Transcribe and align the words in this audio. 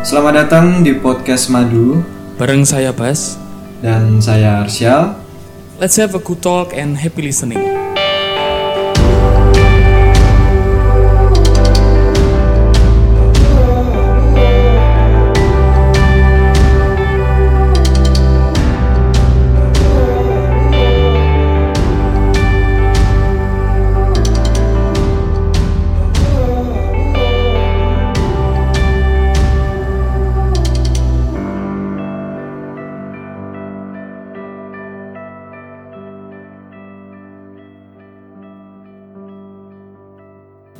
Selamat 0.00 0.44
datang 0.44 0.80
di 0.80 0.96
podcast 0.96 1.52
Madu 1.52 2.00
Bareng 2.40 2.64
saya 2.64 2.88
Bas. 2.88 3.36
dan 3.84 4.20
saya 4.20 4.64
Arsyal. 4.64 5.16
Let's 5.80 5.96
have 5.96 6.12
a 6.16 6.20
good 6.20 6.40
talk 6.44 6.72
and 6.76 6.96
happy 7.00 7.24
listening. 7.24 7.69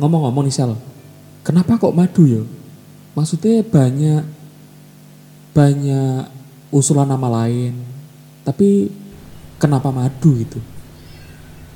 Ngomong-ngomong 0.00 0.48
nih 0.48 0.54
Sal, 0.56 0.80
kenapa 1.44 1.76
kok 1.76 1.92
madu 1.92 2.24
ya? 2.24 2.40
Maksudnya 3.12 3.60
banyak 3.60 4.24
banyak 5.52 6.24
usulan 6.72 7.04
nama 7.04 7.44
lain, 7.44 7.76
tapi 8.40 8.88
kenapa 9.60 9.92
madu 9.92 10.40
gitu? 10.40 10.56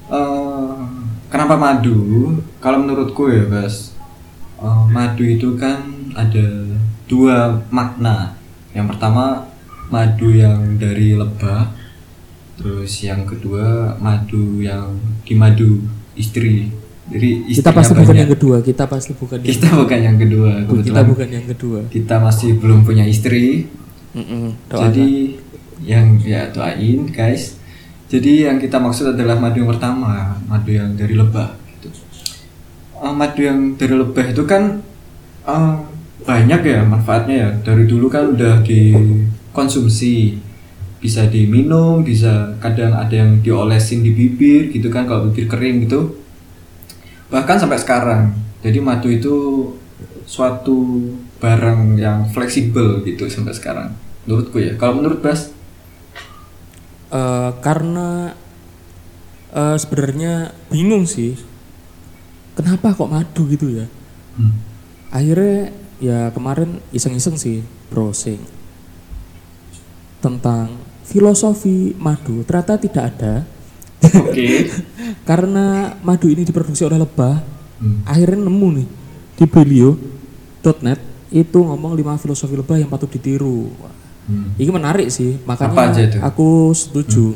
Eh, 0.09 0.77
kenapa 1.29 1.61
madu? 1.61 2.33
Kalau 2.65 2.81
menurutku 2.81 3.29
ya, 3.29 3.45
Bas, 3.45 3.93
eh, 4.57 4.85
madu 4.89 5.21
itu 5.29 5.53
kan 5.61 5.85
ada 6.17 6.65
dua 7.05 7.61
makna. 7.69 8.41
Yang 8.73 8.97
pertama 8.97 9.53
madu 9.93 10.33
yang 10.33 10.81
dari 10.81 11.13
lebah, 11.13 11.77
terus 12.57 13.05
yang 13.05 13.29
kedua 13.29 14.01
madu 14.01 14.65
yang 14.65 14.97
dimadu 15.29 15.85
istri. 16.17 16.84
Jadi 17.05 17.31
Kita 17.53 17.69
pasti 17.69 17.93
bukan 17.93 18.07
banyak. 18.09 18.21
yang 18.25 18.33
kedua, 18.33 18.57
kita 18.61 18.85
pasti 18.89 19.13
bukan 19.13 19.39
yang 19.39 19.49
Kita 19.53 19.69
bukan 19.77 19.99
yang 20.01 20.17
kedua. 20.17 20.51
kita 20.57 20.69
Kebetulan 20.73 21.05
bukan 21.05 21.29
yang 21.29 21.47
kedua. 21.47 21.81
kita 21.93 22.15
masih 22.19 22.51
belum 22.57 22.81
punya 22.83 23.05
istri. 23.05 23.69
Jadi 24.71 25.37
yang 25.85 26.17
ya 26.19 26.49
doain 26.49 27.05
guys. 27.11 27.61
Jadi 28.09 28.47
yang 28.47 28.57
kita 28.57 28.79
maksud 28.79 29.13
adalah 29.13 29.37
madu 29.37 29.61
yang 29.61 29.69
pertama, 29.69 30.39
madu 30.47 30.71
yang 30.71 30.95
dari 30.95 31.13
lebah. 31.13 31.57
Gitu. 31.77 31.89
Eh, 32.95 33.13
madu 33.13 33.41
yang 33.43 33.75
dari 33.75 33.95
lebah 33.95 34.25
itu 34.25 34.43
kan 34.45 34.81
eh, 35.45 35.75
banyak 36.25 36.61
ya 36.63 36.81
manfaatnya 36.85 37.37
ya. 37.37 37.51
Dari 37.61 37.85
dulu 37.85 38.09
kan 38.09 38.33
udah 38.33 38.65
dikonsumsi, 38.65 40.41
bisa 41.01 41.29
diminum, 41.29 42.01
bisa 42.01 42.57
kadang 42.63 42.97
ada 42.97 43.13
yang 43.13 43.45
diolesin 43.45 44.01
di 44.01 44.15
bibir 44.15 44.73
gitu 44.73 44.89
kan 44.89 45.05
kalau 45.05 45.29
bibir 45.29 45.45
kering 45.45 45.85
gitu. 45.85 46.24
Bahkan 47.35 47.57
sampai 47.59 47.79
sekarang. 47.83 48.31
Jadi 48.63 48.79
madu 48.79 49.11
itu 49.11 49.35
suatu 50.25 51.11
barang 51.43 51.99
yang 51.99 52.31
fleksibel 52.33 53.05
gitu 53.05 53.29
sampai 53.29 53.53
sekarang 53.53 53.93
menurutku 54.25 54.57
ya 54.57 54.73
kalau 54.81 54.97
menurut 54.97 55.21
Bas 55.21 55.53
Eh, 57.15 57.51
karena 57.63 58.35
eh, 59.55 59.77
sebenarnya 59.79 60.51
bingung 60.67 61.07
sih, 61.07 61.39
kenapa 62.59 62.91
kok 62.91 63.07
madu 63.07 63.47
gitu 63.47 63.71
ya? 63.71 63.87
Hmm. 64.35 64.59
Akhirnya 65.15 65.71
ya 66.03 66.35
kemarin 66.35 66.83
iseng-iseng 66.91 67.39
sih 67.39 67.63
browsing 67.87 68.43
tentang 70.19 70.75
filosofi 71.07 71.95
madu 71.95 72.43
ternyata 72.43 72.75
tidak 72.83 73.15
ada 73.15 73.35
oke 74.05 74.49
karena 75.29 75.97
madu 76.01 76.29
ini 76.29 76.45
diproduksi 76.45 76.85
oleh 76.85 77.01
lebah 77.01 77.57
Hmm. 77.75 78.07
akhirnya 78.07 78.39
nemu 78.47 78.69
nih 78.81 78.89
di 79.35 79.45
belio.net 79.51 81.01
itu 81.35 81.59
ngomong 81.59 81.99
lima 81.99 82.15
filosofi 82.15 82.55
lebah 82.55 82.79
yang 82.79 82.87
patut 82.87 83.11
ditiru 83.11 83.67
Hmm. 84.25 84.55
ini 84.57 84.71
menarik 84.73 85.11
sih 85.13 85.37
makanya 85.45 85.75
aku 86.23 86.71
setuju 86.73 87.35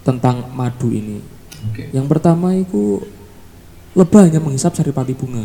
tentang 0.00 0.46
madu 0.54 0.88
ini 0.88 1.20
oke 1.68 1.90
yang 1.90 2.06
pertama 2.06 2.54
itu 2.54 3.02
lebah 3.92 4.30
hanya 4.30 4.40
menghisap 4.40 4.72
saripati 4.72 5.12
bunga 5.12 5.44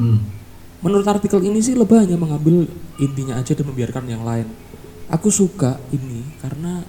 Hmm. 0.00 0.24
Menurut 0.80 1.04
artikel 1.04 1.44
ini 1.44 1.60
sih 1.60 1.76
lebah 1.76 2.00
hanya 2.00 2.16
mengambil 2.16 2.64
intinya 2.96 3.36
aja 3.36 3.52
dan 3.52 3.68
membiarkan 3.68 4.08
yang 4.08 4.24
lain. 4.24 4.48
Aku 5.12 5.28
suka 5.28 5.76
ini 5.92 6.24
karena 6.40 6.80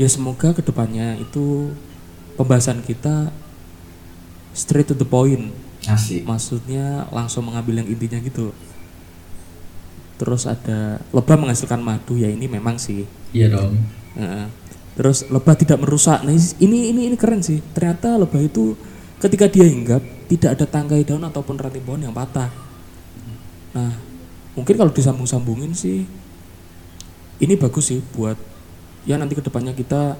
ya 0.00 0.08
semoga 0.08 0.56
ke 0.56 0.64
depannya 0.64 1.20
itu 1.20 1.76
pembahasan 2.40 2.80
kita 2.80 3.28
straight 4.56 4.88
to 4.88 4.96
the 4.96 5.04
point. 5.04 5.52
asik 5.84 6.24
Maksudnya 6.24 7.04
langsung 7.12 7.44
mengambil 7.44 7.84
yang 7.84 7.88
intinya 7.92 8.16
gitu. 8.24 8.56
Terus 10.16 10.48
ada 10.48 11.04
lebah 11.12 11.36
menghasilkan 11.36 11.84
madu 11.84 12.16
ya 12.16 12.32
ini 12.32 12.48
memang 12.48 12.80
sih. 12.80 13.04
iya 13.36 13.52
dong 13.52 13.76
Heeh. 14.16 14.48
Terus 14.96 15.28
lebah 15.28 15.52
tidak 15.56 15.80
merusak. 15.84 16.24
Nah 16.24 16.32
ini 16.32 16.92
ini 16.92 17.12
ini 17.12 17.16
keren 17.20 17.44
sih. 17.44 17.60
Ternyata 17.76 18.16
lebah 18.16 18.40
itu 18.40 18.72
ketika 19.20 19.52
dia 19.52 19.68
hinggap 19.68 20.00
tidak 20.32 20.56
ada 20.56 20.64
tangkai 20.64 21.04
daun 21.04 21.24
ataupun 21.28 21.60
ranting 21.60 21.84
pohon 21.84 22.00
yang 22.08 22.16
patah. 22.16 22.48
Nah 23.76 23.92
mungkin 24.56 24.74
kalau 24.80 24.92
disambung-sambungin 24.92 25.76
sih 25.76 26.04
ini 27.40 27.54
bagus 27.56 27.92
sih 27.92 28.00
buat 28.12 28.49
ya 29.10 29.18
nanti 29.18 29.34
ke 29.34 29.42
depannya 29.42 29.74
kita 29.74 30.14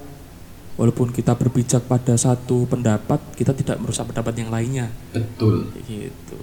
walaupun 0.74 1.14
kita 1.14 1.38
berpijak 1.38 1.86
pada 1.86 2.18
satu 2.18 2.66
pendapat 2.66 3.22
kita 3.38 3.54
tidak 3.54 3.78
merusak 3.78 4.10
pendapat 4.10 4.34
yang 4.34 4.50
lainnya 4.50 4.90
betul 5.14 5.70
gitu. 5.86 6.38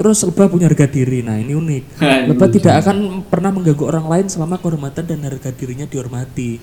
Terus 0.00 0.16
lebah 0.24 0.48
punya 0.48 0.64
harga 0.64 0.88
diri. 0.88 1.20
Nah 1.20 1.36
ini 1.36 1.52
unik. 1.52 2.00
Lebah 2.32 2.48
tidak 2.48 2.80
akan 2.80 3.20
pernah 3.28 3.52
mengganggu 3.52 3.84
orang 3.84 4.08
lain 4.08 4.26
selama 4.32 4.56
kehormatan 4.56 5.04
dan 5.04 5.20
harga 5.28 5.52
dirinya 5.52 5.84
dihormati. 5.84 6.56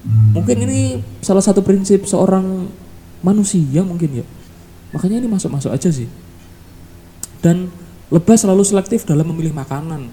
Hmm. 0.00 0.32
Mungkin 0.32 0.64
ini 0.64 0.80
salah 1.20 1.44
satu 1.44 1.60
prinsip 1.60 2.08
seorang 2.08 2.72
manusia 3.20 3.84
mungkin 3.84 4.24
ya. 4.24 4.26
Makanya 4.96 5.20
ini 5.20 5.28
masuk-masuk 5.28 5.68
aja 5.68 5.92
sih. 5.92 6.08
Dan 7.44 7.68
lebah 8.08 8.40
selalu 8.40 8.64
selektif 8.64 9.04
dalam 9.04 9.28
memilih 9.28 9.52
makanan. 9.52 10.08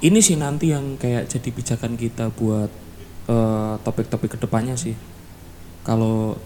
Ini 0.00 0.18
sih 0.24 0.40
nanti 0.40 0.72
yang 0.72 0.96
kayak 0.96 1.28
jadi 1.28 1.48
pijakan 1.52 1.96
kita 2.00 2.32
buat 2.32 2.70
eh, 3.28 3.74
topik-topik 3.84 4.36
ke 4.36 4.38
depannya 4.40 4.76
sih. 4.76 4.96
Kalau 5.84 6.36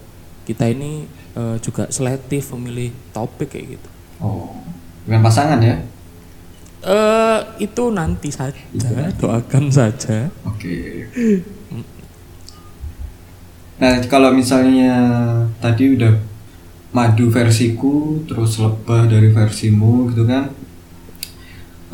kita 0.45 0.69
ini 0.69 1.09
eh, 1.35 1.57
juga 1.59 1.89
selektif 1.89 2.53
memilih 2.55 2.93
topik 3.17 3.57
kayak 3.57 3.79
gitu. 3.79 3.89
oh 4.23 4.53
bukan 5.05 5.21
pasangan 5.21 5.61
ya 5.61 5.77
eh 6.85 7.41
itu 7.65 7.85
nanti 7.89 8.29
saja, 8.29 8.61
doakan 9.17 9.73
saja. 9.73 10.29
oke 10.45 10.77
nah 13.81 13.99
kalau 14.07 14.31
misalnya 14.31 14.93
tadi 15.59 15.97
udah 15.97 16.15
madu 16.95 17.27
versiku 17.33 18.23
terus 18.29 18.61
lebah 18.63 19.11
dari 19.11 19.35
versimu 19.35 20.13
gitu 20.15 20.29
kan 20.29 20.53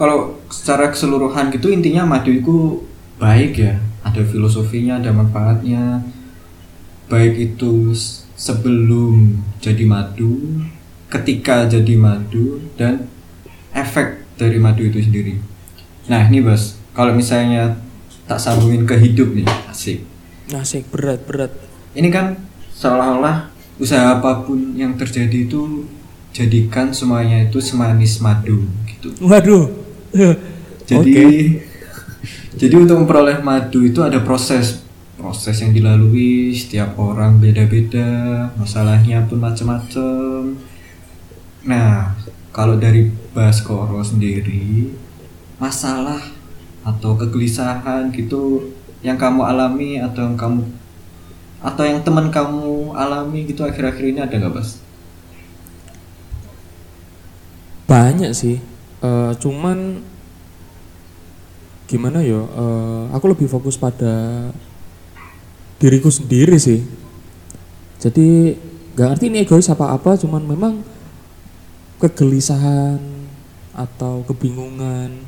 kalau 0.00 0.40
secara 0.48 0.88
keseluruhan 0.88 1.52
gitu 1.52 1.68
intinya 1.68 2.08
madu 2.08 2.32
itu 2.32 2.80
baik 3.20 3.60
ya. 3.60 3.76
Ada 4.00 4.24
filosofinya 4.24 4.96
ada 4.96 5.12
manfaatnya. 5.12 6.00
Baik 7.12 7.36
itu 7.36 7.92
sebelum 8.32 9.44
jadi 9.60 9.84
madu 9.84 10.64
ketika 11.12 11.68
jadi 11.68 12.00
madu 12.00 12.64
dan 12.80 13.04
efek 13.76 14.24
dari 14.40 14.56
madu 14.56 14.88
itu 14.88 15.04
sendiri. 15.04 15.36
Nah 16.08 16.24
ini 16.32 16.40
bos. 16.40 16.80
Kalau 16.96 17.12
misalnya 17.12 17.76
tak 18.24 18.40
sambungin 18.40 18.88
ke 18.88 18.96
hidup 18.96 19.36
nih 19.36 19.44
asik. 19.68 20.00
Nasik 20.48 20.88
berat 20.88 21.28
berat. 21.28 21.52
ini 21.90 22.06
kan 22.08 22.38
seolah-olah 22.72 23.50
usaha 23.76 24.16
apa 24.16 24.46
pun 24.46 24.78
yang 24.78 24.94
terjadi 24.94 25.44
itu 25.44 25.84
jadikan 26.30 26.94
semuanya 26.94 27.50
itu 27.50 27.58
semanis 27.60 28.22
madu 28.22 28.64
gitu. 28.88 29.12
Waduh. 29.20 29.89
Jadi 30.86 30.98
Oke. 30.98 31.26
jadi 32.58 32.74
untuk 32.76 33.04
memperoleh 33.04 33.38
madu 33.40 33.86
itu 33.86 34.02
ada 34.02 34.18
proses 34.22 34.82
proses 35.14 35.60
yang 35.60 35.70
dilalui 35.76 36.50
setiap 36.56 36.96
orang 36.96 37.38
beda-beda 37.38 38.50
masalahnya 38.56 39.22
pun 39.28 39.38
macam-macam 39.38 40.56
nah 41.62 42.16
kalau 42.50 42.80
dari 42.80 43.12
Baskoro 43.30 44.02
sendiri 44.02 44.90
masalah 45.60 46.18
atau 46.80 47.14
kegelisahan 47.14 48.08
gitu 48.10 48.72
yang 49.04 49.20
kamu 49.20 49.44
alami 49.44 50.00
atau 50.00 50.24
yang 50.24 50.36
kamu 50.36 50.64
atau 51.60 51.84
yang 51.84 52.00
teman 52.00 52.32
kamu 52.32 52.96
alami 52.96 53.44
gitu 53.44 53.68
akhir-akhir 53.68 54.04
ini 54.16 54.20
ada 54.24 54.32
nggak 54.32 54.54
Bas? 54.56 54.80
banyak 57.84 58.32
sih 58.32 58.62
Eh, 59.00 59.32
cuman 59.40 60.04
gimana 61.88 62.20
yo 62.20 62.44
Eh, 62.46 63.04
aku 63.16 63.24
lebih 63.32 63.48
fokus 63.48 63.80
pada 63.80 64.48
diriku 65.80 66.12
sendiri 66.12 66.60
sih. 66.60 66.84
Jadi 67.96 68.56
nggak 68.92 69.08
ngerti 69.16 69.24
ini 69.32 69.38
egois 69.48 69.72
apa 69.72 69.96
apa 69.96 70.20
cuman 70.20 70.44
memang 70.44 70.74
kegelisahan 72.00 73.00
atau 73.72 74.20
kebingungan 74.28 75.24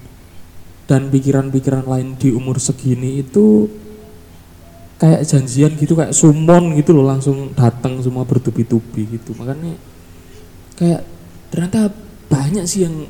dan 0.85 1.09
pikiran-pikiran 1.09 1.89
lain 1.89 2.21
di 2.21 2.29
umur 2.35 2.61
segini 2.61 3.25
itu 3.25 3.71
kayak 5.01 5.25
janjian 5.25 5.73
gitu 5.81 5.97
kayak 5.97 6.13
sumon 6.13 6.77
gitu 6.77 6.93
loh 6.93 7.09
langsung 7.09 7.57
datang 7.57 7.97
semua 8.05 8.29
bertubi-tubi 8.29 9.17
gitu. 9.17 9.33
Makanya 9.41 9.73
kayak 10.77 11.01
ternyata 11.49 11.89
banyak 12.29 12.69
sih 12.69 12.85
yang 12.85 13.09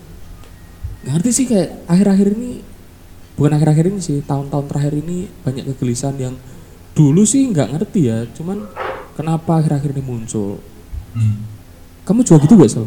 nggak 1.02 1.12
ngerti 1.12 1.31
sih 1.31 1.46
kayak 1.46 1.69
akhir-akhir 1.84 2.28
ini 2.32 2.50
bukan 3.34 3.52
akhir-akhir 3.52 3.84
ini 3.88 3.99
sih 3.99 4.19
tahun-tahun 4.20 4.66
terakhir 4.66 4.94
ini 4.96 5.16
banyak 5.43 5.64
kegelisahan 5.69 6.16
yang 6.16 6.34
dulu 6.93 7.22
sih 7.22 7.43
nggak 7.44 7.72
ngerti 7.72 8.00
ya 8.04 8.25
cuman 8.31 8.62
kenapa 9.12 9.58
akhir-akhir 9.58 9.93
ini 9.93 10.02
muncul 10.02 10.58
Hmm. 11.12 11.44
kamu 12.02 12.25
juga 12.25 12.40
gitu 12.40 12.56
gak 12.56 12.72
Sal? 12.72 12.87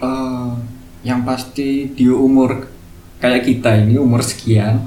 Eh, 0.00 0.50
yang 1.02 1.20
pasti 1.22 1.84
di 1.86 2.08
umur 2.08 2.64
kayak 3.18 3.44
kita 3.44 3.76
ini 3.78 3.94
umur 3.94 4.18
sekian 4.20 4.80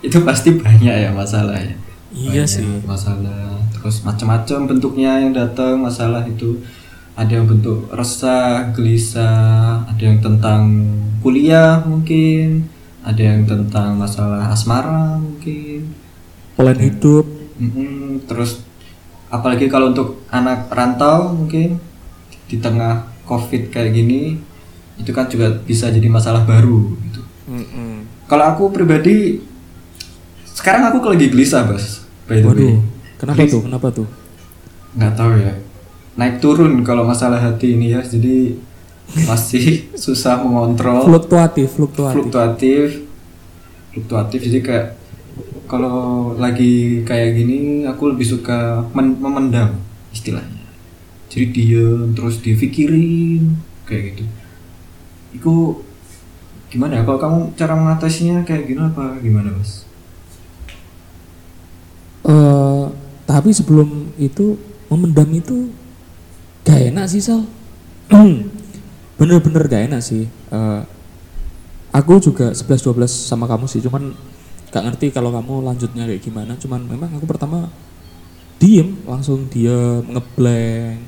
itu 0.00 0.16
pasti 0.22 0.56
banyak 0.56 0.88
ya 0.98 1.10
masalahnya 1.10 1.76
Iya 2.08 2.42
Banyak 2.42 2.48
sih. 2.48 2.64
masalah 2.82 3.60
terus 3.70 4.00
macam-macam 4.00 4.58
bentuknya 4.66 5.20
yang 5.20 5.30
datang 5.30 5.76
masalah 5.76 6.24
itu 6.24 6.64
ada 7.18 7.34
yang 7.34 7.50
bentuk 7.50 7.90
resah 7.90 8.70
gelisah 8.70 9.82
ada 9.84 9.98
yang 9.98 10.22
tentang 10.22 10.86
kuliah 11.18 11.82
mungkin 11.82 12.70
ada 13.02 13.18
yang 13.18 13.42
tentang 13.42 13.98
masalah 13.98 14.46
asmara 14.48 15.18
mungkin. 15.18 15.90
Plan 16.54 16.78
hidup. 16.78 17.26
Mm-mm, 17.58 18.22
terus 18.30 18.62
apalagi 19.28 19.66
kalau 19.66 19.90
untuk 19.90 20.22
anak 20.30 20.70
rantau 20.70 21.34
mungkin 21.34 21.82
di 22.46 22.56
tengah 22.56 23.10
covid 23.26 23.68
kayak 23.68 23.92
gini 23.92 24.38
itu 24.94 25.10
kan 25.10 25.26
juga 25.26 25.58
bisa 25.58 25.90
jadi 25.90 26.06
masalah 26.06 26.46
baru 26.46 26.94
gitu. 27.02 27.20
Kalau 28.28 28.44
aku 28.46 28.70
pribadi 28.70 29.42
sekarang 30.54 30.86
aku 30.86 31.02
lagi 31.02 31.30
gelisah 31.30 31.66
bos 31.66 32.02
by 32.28 32.38
the 32.38 32.46
way. 32.46 32.50
Waduh, 32.50 32.76
kenapa 33.16 33.38
Gelis- 33.40 33.52
tuh? 33.52 33.62
Kenapa 33.66 33.88
tuh? 33.90 34.08
nggak 34.88 35.12
tahu 35.14 35.32
ya 35.38 35.52
naik 36.18 36.42
turun 36.42 36.82
kalau 36.82 37.06
masalah 37.06 37.38
hati 37.38 37.78
ini 37.78 37.94
ya. 37.94 38.02
Jadi 38.02 38.58
masih 39.24 39.86
susah 40.04 40.42
mengontrol. 40.42 41.06
Fluktuatif, 41.06 41.78
fluktuatif. 41.78 42.14
fluktuatif. 42.18 42.86
Fluktuatif. 43.94 44.40
Jadi 44.42 44.58
kayak 44.60 44.86
kalau 45.70 46.32
lagi 46.34 47.04
kayak 47.06 47.38
gini 47.38 47.86
aku 47.86 48.12
lebih 48.12 48.26
suka 48.26 48.82
men- 48.92 49.16
memendam 49.16 49.78
istilahnya. 50.10 50.66
Jadi 51.28 51.44
diem 51.54 52.16
terus 52.16 52.40
dipikirin 52.42 53.54
kayak 53.86 54.02
gitu. 54.16 54.24
Itu 55.38 55.54
gimana 56.72 57.00
ya? 57.00 57.02
Kalau 57.04 57.20
kamu 57.20 57.38
cara 57.54 57.72
mengatasinya 57.76 58.42
kayak 58.42 58.64
gini 58.66 58.80
apa 58.80 59.20
gimana 59.20 59.52
mas? 59.54 59.84
Eh, 62.28 62.84
tapi 63.24 63.52
sebelum 63.52 64.12
itu 64.16 64.56
memendam 64.88 65.28
itu 65.32 65.68
gak 66.68 66.80
enak 66.92 67.06
sih 67.08 67.24
Sal. 67.24 67.48
Bener-bener 69.16 69.64
gak 69.64 69.88
enak 69.88 70.04
sih. 70.04 70.28
Eh, 70.28 70.82
aku 71.96 72.20
juga 72.20 72.52
11-12 72.52 73.08
sama 73.08 73.48
kamu 73.48 73.64
sih, 73.64 73.80
cuman 73.80 74.12
gak 74.68 74.84
ngerti 74.84 75.08
kalau 75.16 75.32
kamu 75.32 75.64
lanjutnya 75.64 76.04
kayak 76.04 76.20
gimana. 76.20 76.52
Cuman 76.60 76.84
memang 76.84 77.08
aku 77.16 77.24
pertama 77.24 77.72
diem, 78.60 79.00
langsung 79.08 79.48
diem, 79.48 80.04
ngeblank. 80.04 81.00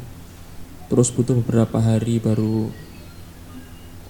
Terus 0.89 1.13
butuh 1.13 1.37
beberapa 1.39 1.79
hari 1.79 2.19
baru 2.19 2.73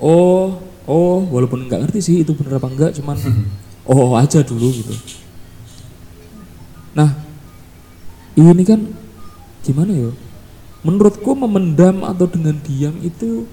oh, 0.01 0.57
oh, 0.89 1.19
walaupun 1.29 1.69
nggak 1.69 1.85
ngerti 1.85 2.01
sih 2.01 2.17
itu 2.25 2.33
bener 2.33 2.57
apa 2.57 2.73
enggak, 2.73 2.97
cuman 2.97 3.21
oh 3.93 4.17
aja 4.17 4.41
dulu 4.41 4.73
gitu. 4.73 4.97
Nah, 6.97 7.21
ini 8.35 8.65
kan 8.65 8.81
gimana 9.61 9.93
ya? 9.93 10.11
Menurutku 10.81 11.37
memendam 11.37 12.09
atau 12.09 12.25
dengan 12.25 12.57
diam 12.65 12.97
itu 13.05 13.45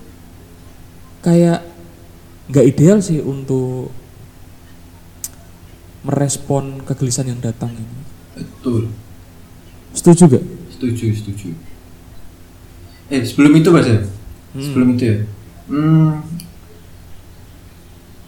kayak 1.20 1.60
nggak 2.48 2.66
ideal 2.72 3.04
sih 3.04 3.20
untuk 3.20 3.92
merespon 6.08 6.80
kegelisahan 6.88 7.36
yang 7.36 7.42
datang 7.44 7.76
ini. 7.76 8.00
betul. 8.38 8.88
Setuju 9.92 10.24
gak? 10.40 10.46
setuju 10.78 11.06
setuju. 11.10 11.50
Eh 13.10 13.26
sebelum 13.26 13.60
itu 13.60 13.70
mas 13.74 13.90
ya? 13.90 14.00
Sebelum 14.54 14.94
itu 14.94 15.04
ya? 15.04 15.18
Hmm, 15.68 16.22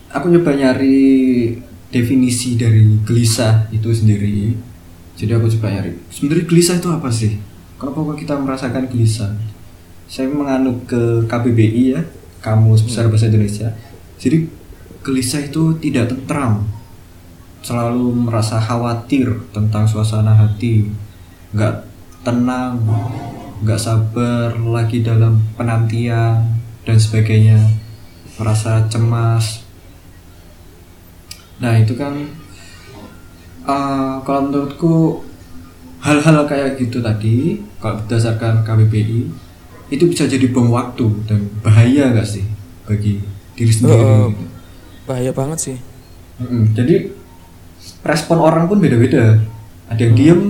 aku 0.09 0.25
nyoba 0.33 0.57
nyari 0.57 1.55
definisi 1.93 2.57
dari 2.57 2.99
gelisah 3.05 3.69
itu 3.69 3.87
sendiri. 3.93 4.57
Jadi 5.13 5.31
aku 5.37 5.45
coba 5.55 5.77
nyari. 5.77 5.93
Sebenarnya 6.09 6.45
gelisah 6.49 6.75
itu 6.81 6.89
apa 6.89 7.09
sih 7.13 7.37
kenapa 7.79 8.13
kok 8.13 8.19
kita 8.19 8.35
merasakan 8.35 8.85
gelisah 8.91 9.31
saya 10.09 10.25
menganut 10.25 10.89
ke 10.89 11.23
KBBI 11.29 11.83
ya 11.93 12.01
Kamus 12.41 12.81
Besar 12.81 13.11
Bahasa 13.13 13.29
Indonesia. 13.29 13.69
Jadi 14.17 14.49
gelisah 15.05 15.45
itu 15.45 15.77
tidak 15.77 16.09
tentram. 16.09 16.65
Selalu 17.61 18.25
merasa 18.25 18.57
khawatir 18.57 19.29
tentang 19.53 19.85
suasana 19.85 20.33
hati. 20.33 20.89
Nggak 21.53 21.85
tenang 22.25 22.81
nggak 23.59 23.79
sabar 23.79 24.55
lagi 24.55 25.05
dalam 25.05 25.45
penantian 25.53 26.57
dan 26.87 26.97
sebagainya. 26.97 27.59
Merasa 28.41 28.89
cemas. 28.89 29.61
Nah 31.61 31.77
itu 31.77 31.93
kan 31.93 32.17
eh, 33.67 34.13
kalau 34.25 34.41
menurutku 34.47 35.21
hal-hal 35.99 36.47
kayak 36.47 36.79
gitu 36.81 37.03
tadi 37.03 37.68
kalau 37.79 37.99
berdasarkan 37.99 38.61
KBBI 38.61 39.19
itu 39.89 40.03
bisa 40.05 40.23
jadi 40.23 40.45
bom 40.47 40.69
waktu 40.69 41.09
dan 41.25 41.49
bahaya 41.59 42.11
nggak 42.11 42.27
sih 42.27 42.45
bagi 42.83 43.23
diri 43.55 43.71
sendiri 43.71 43.97
Eh, 43.97 44.27
bahaya 45.03 45.31
banget 45.31 45.59
sih. 45.59 45.77
Mm-mm. 46.37 46.71
Jadi 46.71 47.09
respon 48.01 48.39
orang 48.39 48.67
pun 48.67 48.77
beda-beda. 48.77 49.41
Ada 49.89 50.01
yang 50.01 50.13
diem, 50.13 50.41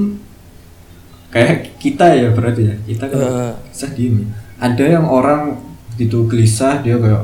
kayak 1.29 1.79
kita 1.79 2.11
ya 2.11 2.29
berarti 2.29 2.61
ya. 2.67 2.75
Kita 2.83 3.03
kan 3.07 3.17
Eh. 3.17 3.53
gelisah 3.63 3.91
diem. 3.93 4.15
ya. 4.19 4.27
Ada 4.59 4.85
yang 4.99 5.05
orang 5.07 5.55
gitu 5.95 6.27
gelisah 6.27 6.83
dia 6.83 6.99
kayak 6.99 7.23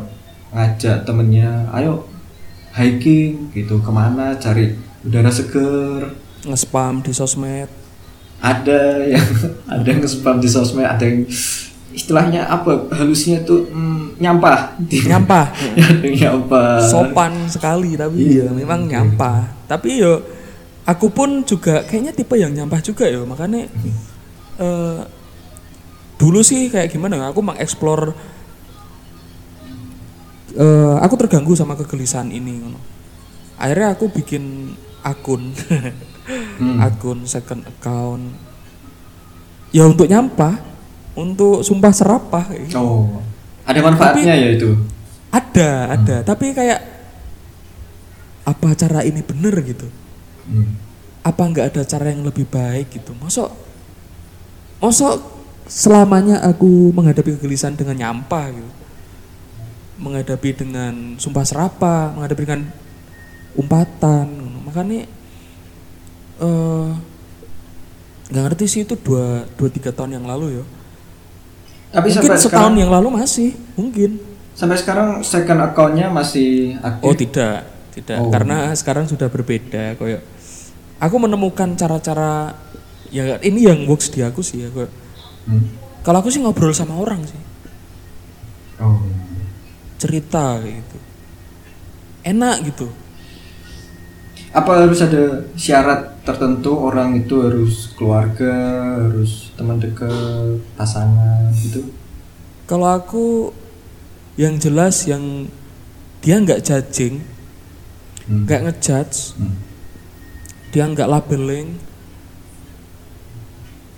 ngajak 0.49 1.03
temennya, 1.03 1.67
ayo 1.71 2.07
hiking 2.71 3.51
gitu 3.51 3.77
ke 3.77 3.91
mana 3.91 4.35
cari 4.35 4.71
udara 5.01 5.27
seger. 5.27 6.15
Nge-spam 6.43 7.03
di 7.03 7.11
sosmed. 7.11 7.67
Ada 8.45 9.09
yang 9.09 9.27
ada 9.73 9.85
yang 9.89 9.99
nge-spam 10.05 10.37
di 10.37 10.45
sosmed, 10.45 10.85
ada 10.85 11.01
yang 11.01 11.25
istilahnya 11.95 12.45
apa 12.45 12.91
halusnya 12.93 13.41
tuh 13.41 13.65
mm, 13.65 14.21
nyampah. 14.21 14.77
Nyampah. 14.85 15.45
ada 15.49 16.05
yang 16.05 16.15
nyampah. 16.21 16.85
Sopan 16.85 17.49
sekali 17.49 17.97
tapi 17.97 18.21
Iya, 18.21 18.51
ya 18.51 18.53
memang 18.53 18.85
nyampah. 18.85 19.65
Tapi 19.65 20.03
yo 20.03 20.21
aku 20.85 21.09
pun 21.09 21.41
juga 21.41 21.81
kayaknya 21.89 22.13
tipe 22.13 22.37
yang 22.37 22.53
nyampah 22.53 22.83
juga 22.85 23.09
yo. 23.09 23.25
Makanya 23.25 23.65
eh, 24.61 25.01
dulu 26.21 26.45
sih 26.45 26.69
kayak 26.69 26.93
gimana 26.93 27.17
ya, 27.17 27.25
aku 27.33 27.41
mengeksplor 27.41 28.13
eh, 30.53 30.95
aku 31.01 31.13
terganggu 31.17 31.57
sama 31.57 31.73
kegelisahan 31.73 32.29
ini 32.29 32.61
ngono. 32.61 32.79
Akhirnya 33.55 33.95
aku 33.95 34.11
bikin 34.11 34.75
akun 34.99 35.55
Hmm. 36.25 36.81
akun 36.81 37.21
second 37.23 37.61
account 37.65 38.33
ya 39.69 39.85
untuk 39.85 40.09
nyampah 40.09 40.57
untuk 41.13 41.61
sumpah 41.61 41.93
serapah 41.93 42.45
gitu. 42.57 42.75
Oh, 42.75 43.21
ada 43.63 43.79
manfaatnya 43.79 44.33
ya 44.33 44.49
itu. 44.57 44.73
ada 45.29 45.93
ada 45.93 46.15
tapi 46.23 46.51
kayak 46.51 46.81
apa 48.41 48.67
cara 48.73 49.01
ini 49.01 49.21
bener 49.21 49.53
gitu 49.63 49.87
Hmm. 50.45 50.77
apa 51.25 51.41
nggak 51.41 51.73
ada 51.73 51.81
cara 51.81 52.13
yang 52.13 52.21
lebih 52.21 52.45
baik 52.45 52.93
gitu 52.93 53.17
mosok 53.17 53.49
mosok 54.77 55.17
selamanya 55.65 56.37
aku 56.45 56.93
menghadapi 56.93 57.33
kegelisahan 57.41 57.73
dengan 57.73 57.97
nyampah 57.97 58.53
gitu 58.53 58.69
menghadapi 59.97 60.49
dengan 60.53 61.17
sumpah 61.17 61.41
serapah 61.41 62.13
menghadapi 62.13 62.41
dengan 62.45 62.61
umpatan 63.57 64.29
makanya 64.69 65.09
eh 66.35 66.87
nggak 68.25 68.43
ngerti 68.51 68.65
sih 68.65 68.81
itu 68.83 68.97
dua 68.97 69.45
dua 69.53 69.69
tiga 69.69 69.93
tahun 69.93 70.17
yang 70.17 70.25
lalu 70.25 70.59
ya 70.61 70.65
Tapi 71.95 72.11
mungkin 72.11 72.35
setahun 72.35 72.43
sekarang, 72.49 72.73
yang 72.75 72.91
lalu 72.91 73.07
masih 73.13 73.49
mungkin 73.79 74.19
sampai 74.51 74.75
sekarang 74.79 75.23
second 75.23 75.59
accountnya 75.63 76.07
masih 76.11 76.75
aktif 76.79 77.05
Oh 77.07 77.15
tidak, 77.15 77.59
tidak. 77.95 78.17
Oh. 78.19 78.31
Karena 78.31 78.71
sekarang 78.75 79.07
sudah 79.07 79.27
berbeda. 79.31 79.95
Kayak 79.95 80.23
aku 80.99 81.15
menemukan 81.19 81.75
cara-cara 81.75 82.55
ya 83.11 83.35
ini 83.39 83.67
yang 83.67 83.83
works 83.87 84.11
di 84.11 84.23
aku 84.23 84.39
sih 84.43 84.63
ya. 84.63 84.69
Kayak, 84.71 84.91
Hmm. 85.45 85.61
kalau 86.01 86.25
aku 86.25 86.33
sih 86.33 86.41
ngobrol 86.41 86.73
sama 86.73 86.97
orang 86.97 87.21
sih, 87.21 87.37
oh 88.81 88.97
cerita 90.01 90.57
gitu. 90.65 90.97
Enak 92.25 92.65
gitu. 92.65 92.89
apa 94.49 94.87
harus 94.87 95.03
ada 95.03 95.43
syarat 95.59 96.14
tertentu 96.25 96.73
orang 96.73 97.21
itu 97.21 97.37
harus 97.45 97.93
keluarga 97.93 98.51
harus 98.97 99.53
teman 99.53 99.77
dekat 99.77 100.57
pasangan 100.73 101.53
gitu 101.53 101.85
Kalau 102.65 102.89
aku 102.89 103.53
yang 104.35 104.57
jelas 104.57 105.05
yang 105.05 105.45
dia 106.25 106.41
nggak 106.41 106.65
judging, 106.65 107.21
Hmm. 108.25 108.41
nggak 108.49 108.61
ngejudge, 108.65 109.37
Hmm. 109.37 109.53
dia 110.73 110.89
nggak 110.89 111.05
labeling. 111.05 111.77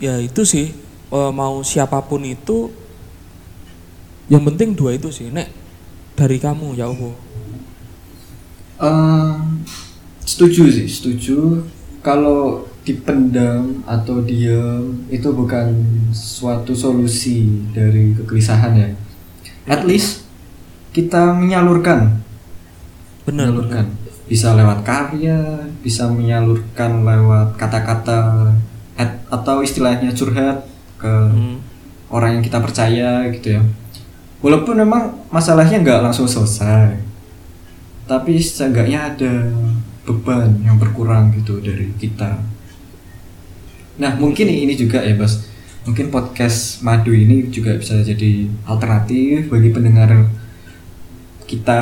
Ya 0.03 0.19
itu 0.19 0.43
sih 0.43 0.75
eh, 1.07 1.31
mau 1.31 1.63
siapa 1.63 2.03
pun 2.03 2.27
itu 2.27 2.67
yang 4.27 4.43
penting 4.43 4.75
dua 4.75 4.99
itu 4.99 5.07
sih. 5.15 5.31
Nek 5.31 5.47
dari 6.19 6.35
kamu 6.43 6.75
ya 6.75 6.91
Allah. 6.91 7.15
Setuju 10.27 10.67
sih 10.67 10.87
setuju 10.91 11.63
kalau 12.07 12.63
dipendam 12.87 13.83
atau 13.83 14.23
diam 14.23 14.95
itu 15.11 15.27
bukan 15.35 15.75
suatu 16.15 16.71
solusi 16.71 17.67
dari 17.75 18.15
kegelisahan 18.15 18.79
ya. 18.79 18.89
At 19.67 19.83
least 19.83 20.23
kita 20.95 21.35
menyalurkan. 21.35 22.23
Benar, 23.27 23.51
menyalurkan. 23.51 23.85
bisa 24.27 24.51
lewat 24.55 24.83
karya 24.83 25.39
bisa 25.79 26.03
menyalurkan 26.11 27.03
lewat 27.07 27.55
kata-kata 27.55 28.51
at- 28.99 29.23
atau 29.27 29.63
istilahnya 29.63 30.11
curhat 30.11 30.67
ke 30.99 31.07
Hmm. 31.07 31.59
orang 32.11 32.39
yang 32.39 32.43
kita 32.43 32.59
percaya 32.59 33.23
gitu 33.31 33.55
ya. 33.55 33.61
Walaupun 34.43 34.79
memang 34.83 35.15
masalahnya 35.27 35.79
nggak 35.79 36.03
langsung 36.07 36.27
selesai 36.27 37.03
tapi 38.07 38.39
seenggaknya 38.39 39.11
ada 39.11 39.33
beban 40.07 40.63
yang 40.63 40.79
berkurang 40.79 41.35
gitu 41.35 41.59
dari 41.59 41.91
kita 41.99 42.39
nah 43.97 44.13
mungkin 44.15 44.47
ini 44.49 44.73
juga 44.77 45.01
ya 45.03 45.13
bos 45.17 45.49
mungkin 45.85 46.07
podcast 46.13 46.83
madu 46.85 47.11
ini 47.15 47.49
juga 47.49 47.75
bisa 47.81 47.99
jadi 48.03 48.47
alternatif 48.67 49.49
bagi 49.51 49.69
pendengar 49.75 50.11
kita 51.49 51.81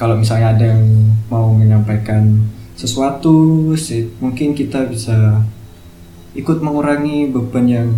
kalau 0.00 0.18
misalnya 0.18 0.48
ada 0.54 0.64
yang 0.74 0.84
mau 1.30 1.54
menyampaikan 1.54 2.50
sesuatu 2.74 3.70
mungkin 4.18 4.48
kita 4.58 4.90
bisa 4.90 5.42
ikut 6.34 6.58
mengurangi 6.62 7.30
beban 7.30 7.66
yang 7.70 7.90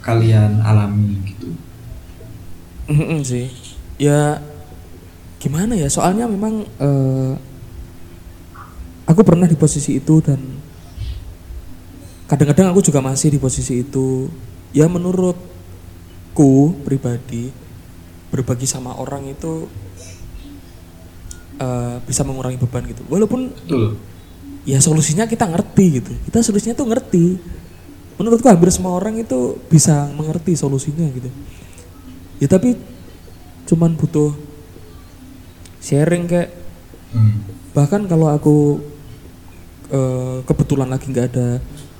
kalian 0.00 0.64
alami 0.64 1.20
gitu 1.28 1.52
Mm-mm 2.88 3.20
sih. 3.20 3.52
Ya 4.00 4.40
gimana 5.42 5.76
ya? 5.76 5.88
Soalnya 5.92 6.24
memang 6.24 6.64
eh, 6.80 7.32
aku 9.08 9.24
pernah 9.24 9.48
di 9.48 9.56
posisi 9.56 9.96
itu 9.96 10.20
dan 10.20 10.36
kadang-kadang 12.28 12.68
aku 12.76 12.84
juga 12.84 13.00
masih 13.00 13.32
di 13.32 13.40
posisi 13.40 13.80
itu. 13.80 14.28
Ya 14.76 14.84
menurutku 14.84 16.76
pribadi 16.84 17.48
berbagi 18.28 18.68
sama 18.68 18.92
orang 19.00 19.32
itu 19.32 19.64
eh, 21.56 21.96
bisa 22.04 22.20
mengurangi 22.22 22.60
beban 22.60 22.84
gitu. 22.84 23.00
Walaupun 23.08 23.48
betul 23.48 23.96
ya 24.68 24.76
solusinya 24.84 25.24
kita 25.24 25.48
ngerti 25.48 25.84
gitu. 26.04 26.12
Kita 26.28 26.44
solusinya 26.44 26.76
tuh 26.76 26.92
ngerti. 26.92 27.26
Menurutku 28.20 28.44
hampir 28.52 28.68
semua 28.68 28.92
orang 28.92 29.16
itu 29.16 29.56
bisa 29.72 30.12
mengerti 30.12 30.52
solusinya 30.52 31.08
gitu. 31.08 31.32
Ya 32.36 32.52
tapi 32.52 32.76
cuman 33.64 33.96
butuh 33.96 34.36
sharing 35.80 36.28
kayak 36.28 36.50
Hmm. 37.08 37.40
bahkan 37.72 38.04
kalau 38.04 38.28
aku 38.28 38.84
eh, 39.92 40.38
kebetulan 40.44 40.88
lagi 40.88 41.08
nggak 41.10 41.28
ada 41.34 41.48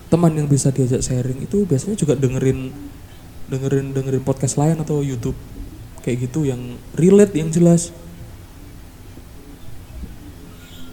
teman 0.08 0.32
yang 0.32 0.48
bisa 0.48 0.72
diajak 0.72 1.04
sharing 1.04 1.44
itu 1.44 1.68
biasanya 1.68 1.96
juga 1.96 2.16
dengerin 2.16 2.72
dengerin 3.48 3.92
dengerin 3.92 4.24
podcast 4.24 4.56
lain 4.56 4.80
atau 4.80 5.04
YouTube 5.04 5.36
kayak 6.04 6.28
gitu 6.28 6.48
yang 6.48 6.80
relate 6.96 7.36
yang 7.36 7.52
jelas. 7.52 7.92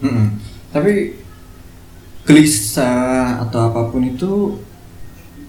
Mm-mm. 0.04 0.36
Tapi 0.76 1.16
gelisah 2.28 3.40
atau 3.48 3.72
apa 3.72 3.88
pun 3.88 4.04
itu, 4.04 4.60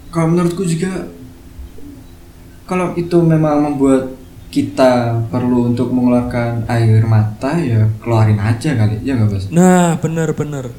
kalau 0.07 0.31
menurutku 0.31 0.63
juga, 0.63 1.11
kalau 2.63 2.95
itu 2.95 3.17
memang 3.19 3.65
membuat 3.67 4.15
kita 4.47 5.19
perlu 5.27 5.75
untuk 5.75 5.91
mengeluarkan 5.91 6.63
air 6.71 7.03
mata, 7.03 7.59
ya 7.59 7.91
keluarin 7.99 8.39
aja 8.39 8.71
kali, 8.79 9.03
ya 9.03 9.19
nggak 9.19 9.27
bos? 9.27 9.51
Nah 9.51 9.99
bener-bener 9.99 10.71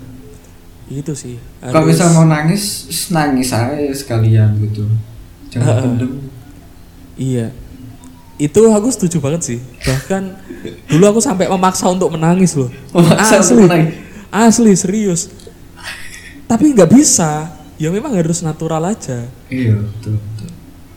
itu 0.89 1.13
sih. 1.13 1.37
Kalau 1.61 1.85
harus- 1.85 1.95
misal 1.95 2.09
mau 2.13 2.25
nangis, 2.25 2.65
nangis 3.09 3.53
aja 3.53 3.77
sekalian 3.93 4.57
gitu, 4.65 4.89
jangan 5.53 5.69
Heeh. 5.69 5.83
pendem. 5.85 6.11
Iya. 7.15 7.47
Itu 8.39 8.71
aku 8.71 8.89
setuju 8.89 9.19
banget 9.19 9.43
sih. 9.45 9.59
Bahkan 9.83 10.23
dulu 10.87 11.05
aku 11.11 11.21
sampai 11.21 11.51
memaksa 11.51 11.91
untuk 11.91 12.15
menangis 12.15 12.55
loh. 12.55 12.71
Memaksa 12.95 13.43
Asli. 13.43 13.59
untuk 13.59 13.67
menangis? 13.69 13.93
Asli 14.31 14.73
serius. 14.79 15.21
Tapi 16.47 16.73
nggak 16.73 16.89
bisa. 16.89 17.53
Ya 17.79 17.91
memang 17.91 18.15
harus 18.15 18.41
natural 18.41 18.83
aja. 18.87 19.27
Iya 19.51 19.75
betul. 19.77 20.17
betul. 20.17 20.49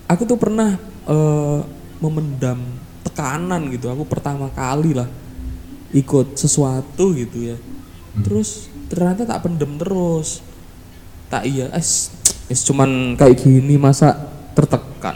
Aku 0.08 0.22
tuh 0.24 0.38
pernah 0.38 0.78
eh, 1.10 1.60
memendam 1.98 2.62
tekanan 3.04 3.68
gitu. 3.74 3.90
Aku 3.90 4.06
pertama 4.06 4.48
kali 4.54 4.94
lah 4.96 5.10
ikut 5.92 6.38
sesuatu 6.40 7.12
gitu 7.18 7.52
ya. 7.52 7.58
Terus 8.22 8.71
ternyata 8.92 9.24
tak 9.24 9.48
pendem 9.48 9.80
terus. 9.80 10.44
Tak 11.32 11.48
iya, 11.48 11.72
es, 11.72 12.12
es 12.52 12.60
cuman 12.68 13.16
kayak 13.16 13.40
gini 13.40 13.80
masa 13.80 14.20
tertekan. 14.52 15.16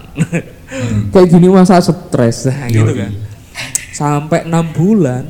kayak 1.13 1.27
gini 1.27 1.51
masa 1.51 1.83
stres 1.83 2.47
nah, 2.47 2.71
gitu 2.71 2.91
kan. 2.95 3.11
Sampai 3.91 4.47
enam 4.47 4.71
bulan 4.71 5.27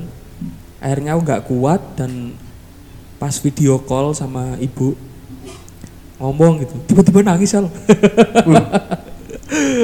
akhirnya 0.78 1.18
aku 1.18 1.22
nggak 1.26 1.44
kuat 1.50 1.82
dan 1.98 2.38
pas 3.18 3.34
video 3.42 3.82
call 3.82 4.14
sama 4.14 4.54
ibu 4.62 4.94
ngomong 6.22 6.62
gitu 6.62 6.76
tiba-tiba 6.86 7.26
nangis 7.26 7.58
al. 7.58 7.74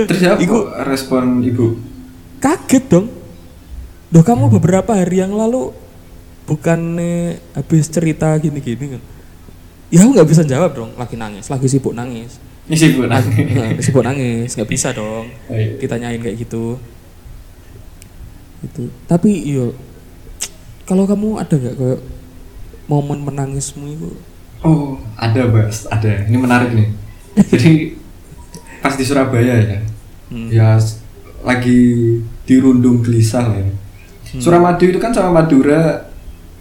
Terus 0.08 0.22
apa 0.26 0.86
respon 0.86 1.42
ibu? 1.42 1.92
kaget 2.42 2.84
dong 2.90 3.08
Duh 4.12 4.28
kamu 4.28 4.52
beberapa 4.60 4.92
hari 4.92 5.24
yang 5.24 5.32
lalu 5.32 5.72
bukannya 6.46 7.38
habis 7.54 7.88
cerita 7.88 8.34
gini-gini 8.38 8.98
kan? 8.98 9.02
Ya 9.92 10.04
aku 10.04 10.16
nggak 10.16 10.30
bisa 10.30 10.44
jawab 10.44 10.72
dong. 10.72 10.92
Lagi 10.96 11.16
nangis 11.16 11.48
lagi 11.48 11.68
sibuk 11.68 11.92
nangis. 11.92 12.40
Ini 12.70 12.76
sih 12.78 12.90
bu, 12.94 13.04
Nah, 13.04 13.20
lagi 13.20 13.82
sibuk 13.82 14.02
nangis 14.02 14.54
nggak 14.54 14.70
bisa 14.70 14.94
dong 14.94 15.28
Ayo. 15.50 15.76
ditanyain 15.78 16.22
kayak 16.22 16.38
gitu. 16.40 16.80
Itu 18.62 18.88
tapi 19.06 19.42
yo 19.44 19.74
kalau 20.86 21.04
kamu 21.04 21.40
ada 21.40 21.56
nggak 21.56 21.76
kayak 21.76 22.00
momen 22.86 23.24
menangismu 23.24 23.86
itu? 23.88 24.10
Oh, 24.62 24.94
ada 25.18 25.50
Bas, 25.50 25.90
ada. 25.90 26.22
Ini 26.22 26.38
menarik 26.38 26.70
nih. 26.72 26.90
Jadi 27.50 27.98
pas 28.78 28.94
di 28.94 29.02
Surabaya 29.02 29.58
ya, 29.58 29.80
Hmm. 30.30 30.48
ya 30.48 30.78
lagi 31.42 31.80
dirundung 32.46 33.02
gelisah 33.02 33.50
lah 33.50 33.58
ya. 33.58 33.74
Suramadu 34.38 34.86
itu 34.86 34.96
kan 34.96 35.12
sama 35.12 35.42
Madura 35.42 36.11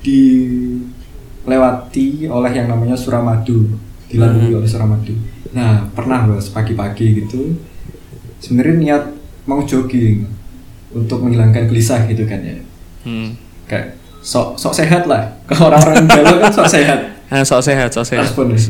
dilewati 0.01 1.49
oleh 2.29 2.53
yang 2.53 2.69
namanya 2.69 2.97
Suramadu, 2.97 3.77
dilalui 4.09 4.57
oleh 4.57 4.69
Suramadu. 4.69 5.13
Nah, 5.51 5.87
pernah 5.93 6.27
Bas 6.29 6.49
pagi-pagi 6.51 7.25
gitu, 7.25 7.57
sebenarnya 8.41 8.77
niat 8.77 9.05
mau 9.45 9.63
jogging 9.65 10.25
untuk 10.91 11.23
menghilangkan 11.23 11.71
gelisah 11.71 12.07
gitu 12.09 12.27
kan 12.27 12.41
ya. 12.43 12.57
Hmm. 13.07 13.37
Kayak 13.71 14.01
sok 14.21 14.59
sok 14.61 14.75
sehat 14.77 15.07
lah. 15.07 15.33
Kalau 15.49 15.73
orang-orang 15.73 16.07
galau 16.09 16.37
kan 16.43 16.53
sok 16.53 16.69
sehat. 16.69 16.99
Nah, 17.31 17.43
sok 17.51 17.63
sehat, 17.63 17.89
sok 17.95 18.07
sehat. 18.09 18.25
respon 18.27 18.53
nih. 18.53 18.63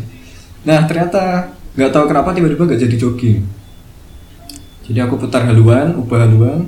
Nah 0.65 0.85
ternyata 0.85 1.49
nggak 1.73 1.91
tahu 1.95 2.05
kenapa 2.11 2.37
tiba-tiba 2.37 2.69
nggak 2.69 2.81
jadi 2.81 2.97
jogging. 3.01 3.41
Jadi 4.91 4.99
aku 5.01 5.15
putar 5.17 5.47
haluan, 5.47 5.95
ubah 5.95 6.27
haluan. 6.27 6.67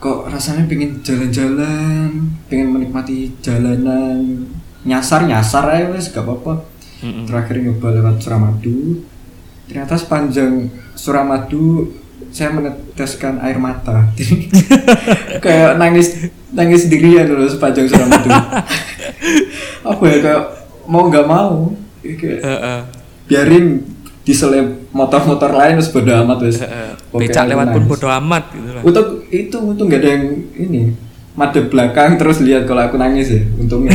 Kok 0.00 0.32
rasanya 0.32 0.64
pengen 0.64 1.04
jalan-jalan, 1.04 2.08
pengen 2.48 2.72
menikmati 2.72 3.36
jalanan, 3.44 4.48
nyasar 4.88 5.28
nyasar 5.28 5.68
aja 5.68 5.92
wes 5.92 6.08
gak 6.08 6.24
apa-apa. 6.24 6.64
Mm-mm. 7.04 7.28
Terakhir 7.28 7.60
nyoba 7.60 7.92
lewat 7.92 8.16
Suramadu. 8.24 9.04
Ternyata 9.68 10.00
sepanjang 10.00 10.72
Suramadu 10.96 11.92
saya 12.30 12.52
meneteskan 12.54 13.42
air 13.42 13.58
mata 13.58 14.06
kayak 15.44 15.80
nangis 15.80 16.30
nangis 16.54 16.86
sendirian 16.86 17.26
dulu 17.26 17.48
sepanjang 17.48 17.90
suram 17.90 18.06
itu 18.06 18.28
apa 19.90 20.02
ya 20.06 20.16
kayak 20.22 20.42
mau 20.86 21.10
nggak 21.10 21.26
mau 21.26 21.74
kayak 22.04 22.38
Heeh. 22.44 22.80
biarin 23.26 23.82
diselip 24.20 24.86
motor-motor 24.94 25.50
lain 25.50 25.80
bodo 25.80 26.12
amat 26.22 26.38
wes. 26.44 26.58
Pokoknya 27.10 27.26
Becak 27.26 27.44
lewat 27.50 27.66
pun 27.74 27.82
bodo 27.88 28.06
amat 28.06 28.44
gitu 28.54 28.69
lah. 28.80 28.88
untuk 28.88 29.28
itu 29.28 29.56
untung 29.60 29.86
nggak 29.92 30.00
ada 30.00 30.10
yang 30.16 30.24
ini 30.56 30.96
madep 31.36 31.70
belakang 31.70 32.16
terus 32.16 32.42
lihat 32.42 32.64
kalau 32.66 32.88
aku 32.88 32.96
nangis 32.96 33.30
ya 33.30 33.42
untungnya 33.60 33.94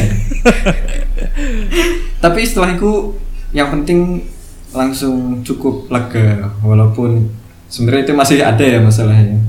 tapi 2.24 2.46
setelah 2.46 2.78
itu 2.78 3.18
yang 3.52 3.74
penting 3.74 4.24
langsung 4.72 5.42
cukup 5.44 5.90
lega 5.92 6.54
walaupun 6.64 7.30
sebenarnya 7.68 8.12
itu 8.12 8.14
masih 8.14 8.38
ada 8.46 8.64
ya 8.64 8.80
masalahnya 8.80 9.42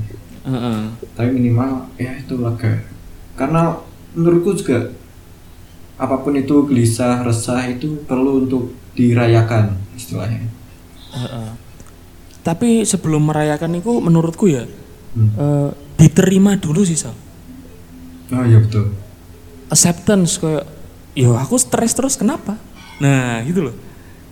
Heeh. 0.47 0.79
tapi 1.15 1.29
minimal 1.31 1.87
ya 1.95 2.17
itu 2.17 2.35
lega 2.37 2.83
karena 3.39 3.79
menurutku 4.17 4.57
juga 4.57 4.91
apa 5.97 6.21
pun 6.21 6.37
itu 6.37 6.65
gelisah 6.69 7.25
resah 7.25 7.65
itu 7.65 8.01
perlu 8.05 8.45
untuk 8.45 8.73
dirayakan 8.93 9.77
istilahnya 9.97 10.45
Heeh. 11.13 11.49
Tapi 12.47 12.87
sebelum 12.87 13.27
merayakan 13.27 13.75
itu 13.75 13.91
menurutku 13.99 14.47
ya 14.47 14.63
Hmm. 15.17 15.29
eh, 15.33 15.69
diterima 15.97 16.53
dulu 16.61 16.85
sih 16.85 16.93
Sal. 16.93 17.15
oh 18.29 18.45
iya 18.45 18.61
betul 18.61 18.93
Acceptance 19.73 20.37
kayak 20.37 20.63
yo 21.17 21.33
aku 21.33 21.57
stres 21.57 21.91
terus 21.97 22.15
kenapa? 22.15 22.55
Nah, 23.03 23.43
gitu 23.43 23.67
loh. 23.67 23.75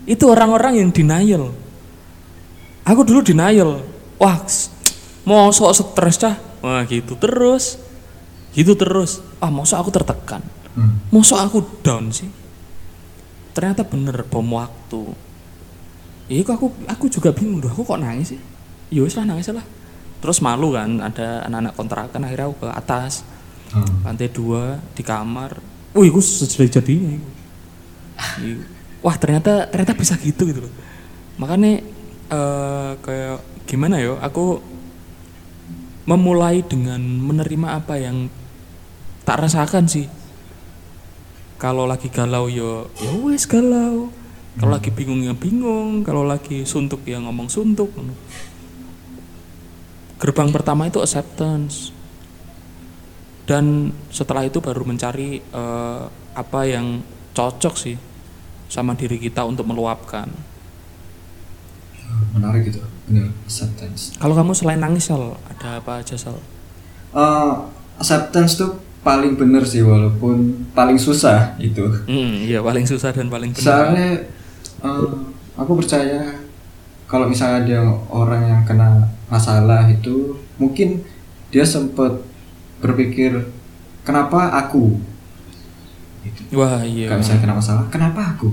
Itu 0.06 0.30
orang-orang 0.30 0.80
yang 0.80 0.90
denial. 0.96 1.52
Aku 2.86 3.02
dulu 3.04 3.26
denial. 3.26 3.82
Wah, 4.22 4.40
mau 5.28 5.50
sok 5.52 5.74
stres 5.76 6.16
cah. 6.22 6.38
Wah, 6.64 6.86
gitu 6.88 7.18
terus. 7.20 7.82
Gitu 8.56 8.78
terus. 8.80 9.20
Ah, 9.44 9.52
masa 9.52 9.82
aku 9.82 9.92
tertekan. 9.92 10.40
Hmm. 10.78 11.04
Masa 11.12 11.44
aku 11.44 11.66
down 11.84 12.16
sih? 12.16 12.30
Ternyata 13.52 13.84
bener 13.84 14.24
bom 14.28 14.46
waktu. 14.56 15.12
Iya 16.32 16.42
kok 16.42 16.56
aku 16.58 16.68
aku 16.90 17.06
juga 17.12 17.30
bingung 17.36 17.62
aku 17.62 17.86
kok 17.86 18.02
nangis 18.02 18.34
sih? 18.34 18.42
Ya 18.90 19.06
wis 19.06 19.14
lah 19.14 19.30
nangis 19.30 19.52
lah. 19.52 19.66
Terus 20.26 20.42
malu 20.42 20.74
kan, 20.74 20.90
ada 21.06 21.46
anak-anak 21.46 21.74
kontrakan 21.78 22.26
akhirnya 22.26 22.50
aku 22.50 22.66
ke 22.66 22.70
atas 22.74 23.22
Hmm. 23.76 24.08
lantai 24.08 24.32
dua 24.32 24.80
di 24.96 25.04
kamar. 25.04 25.60
Wih, 25.94 26.08
aku 26.08 26.24
sejadi 26.24 26.80
jadinya. 26.80 27.20
Wah 29.04 29.16
ternyata 29.20 29.68
ternyata 29.68 29.94
bisa 29.94 30.16
gitu 30.18 30.48
gitu 30.48 30.64
loh. 30.64 30.74
Makanya 31.38 31.84
eh 32.32 32.92
kayak 33.04 33.38
gimana 33.68 34.00
yo? 34.00 34.16
Aku 34.24 34.64
memulai 36.08 36.64
dengan 36.64 37.02
menerima 37.02 37.84
apa 37.84 38.00
yang 38.00 38.32
tak 39.28 39.44
rasakan 39.44 39.90
sih. 39.92 40.08
Kalau 41.60 41.84
lagi 41.84 42.08
galau 42.08 42.48
yo, 42.48 42.88
ya 43.02 43.12
wes 43.28 43.44
galau. 43.44 44.08
Kalau 44.56 44.72
lagi 44.72 44.88
bingung 44.88 45.20
ya 45.20 45.36
bingung. 45.36 46.06
Kalau 46.08 46.24
lagi 46.24 46.64
suntuk 46.64 47.04
ya 47.04 47.20
ngomong 47.20 47.52
suntuk. 47.52 47.92
Gerbang 50.26 50.50
pertama 50.50 50.90
itu 50.90 50.98
acceptance 50.98 51.94
dan 53.46 53.94
setelah 54.10 54.42
itu 54.42 54.58
baru 54.58 54.82
mencari 54.82 55.38
eh, 55.38 56.04
apa 56.34 56.60
yang 56.66 57.06
cocok 57.32 57.76
sih 57.78 57.94
sama 58.66 58.98
diri 58.98 59.22
kita 59.22 59.46
untuk 59.46 59.70
meluapkan. 59.70 60.26
menarik 62.32 62.68
gitu 62.68 62.80
benar 63.06 63.28
acceptance 63.44 64.16
Kalau 64.16 64.34
kamu 64.34 64.52
selain 64.52 64.78
nangis 64.78 65.06
Sal, 65.06 65.36
ada 65.46 65.80
apa 65.80 66.00
aja 66.00 66.16
Sal? 66.16 66.36
Eh, 67.12 67.54
acceptance 67.96 68.56
tuh 68.56 68.76
paling 69.02 69.36
bener 69.36 69.62
sih 69.64 69.80
walaupun 69.80 70.66
paling 70.72 70.98
susah 70.98 71.54
itu 71.58 71.86
Hmm, 72.06 72.42
iya 72.42 72.60
paling 72.60 72.84
susah 72.84 73.12
dan 73.12 73.30
paling 73.30 73.52
benar. 73.52 73.62
soalnya 73.62 74.08
eh, 74.82 75.10
aku 75.54 75.72
percaya 75.76 76.40
kalau 77.06 77.30
misalnya 77.30 77.62
ada 77.62 77.80
orang 78.10 78.42
yang 78.44 78.62
kena 78.66 79.06
masalah 79.32 79.90
itu 79.90 80.38
mungkin 80.62 81.02
dia 81.50 81.66
sempat 81.66 82.22
berpikir 82.80 83.50
kenapa 84.06 84.54
aku 84.54 85.00
gitu. 86.26 86.42
Wah 86.58 86.82
iya. 86.86 87.10
Kalau 87.10 87.22
misalnya 87.22 87.42
kena 87.42 87.56
masalah 87.58 87.84
kenapa 87.90 88.22
aku 88.36 88.50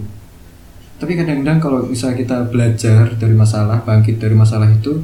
tapi 1.02 1.18
kadang-kadang 1.18 1.58
kalau 1.58 1.80
misalnya 1.82 2.22
kita 2.22 2.36
belajar 2.46 3.10
dari 3.18 3.34
masalah 3.34 3.82
bangkit 3.82 4.22
dari 4.22 4.38
masalah 4.38 4.70
itu 4.70 5.02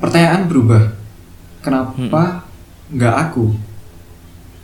pertanyaan 0.00 0.48
berubah 0.48 0.96
kenapa 1.60 2.48
nggak 2.88 3.14
aku 3.28 3.52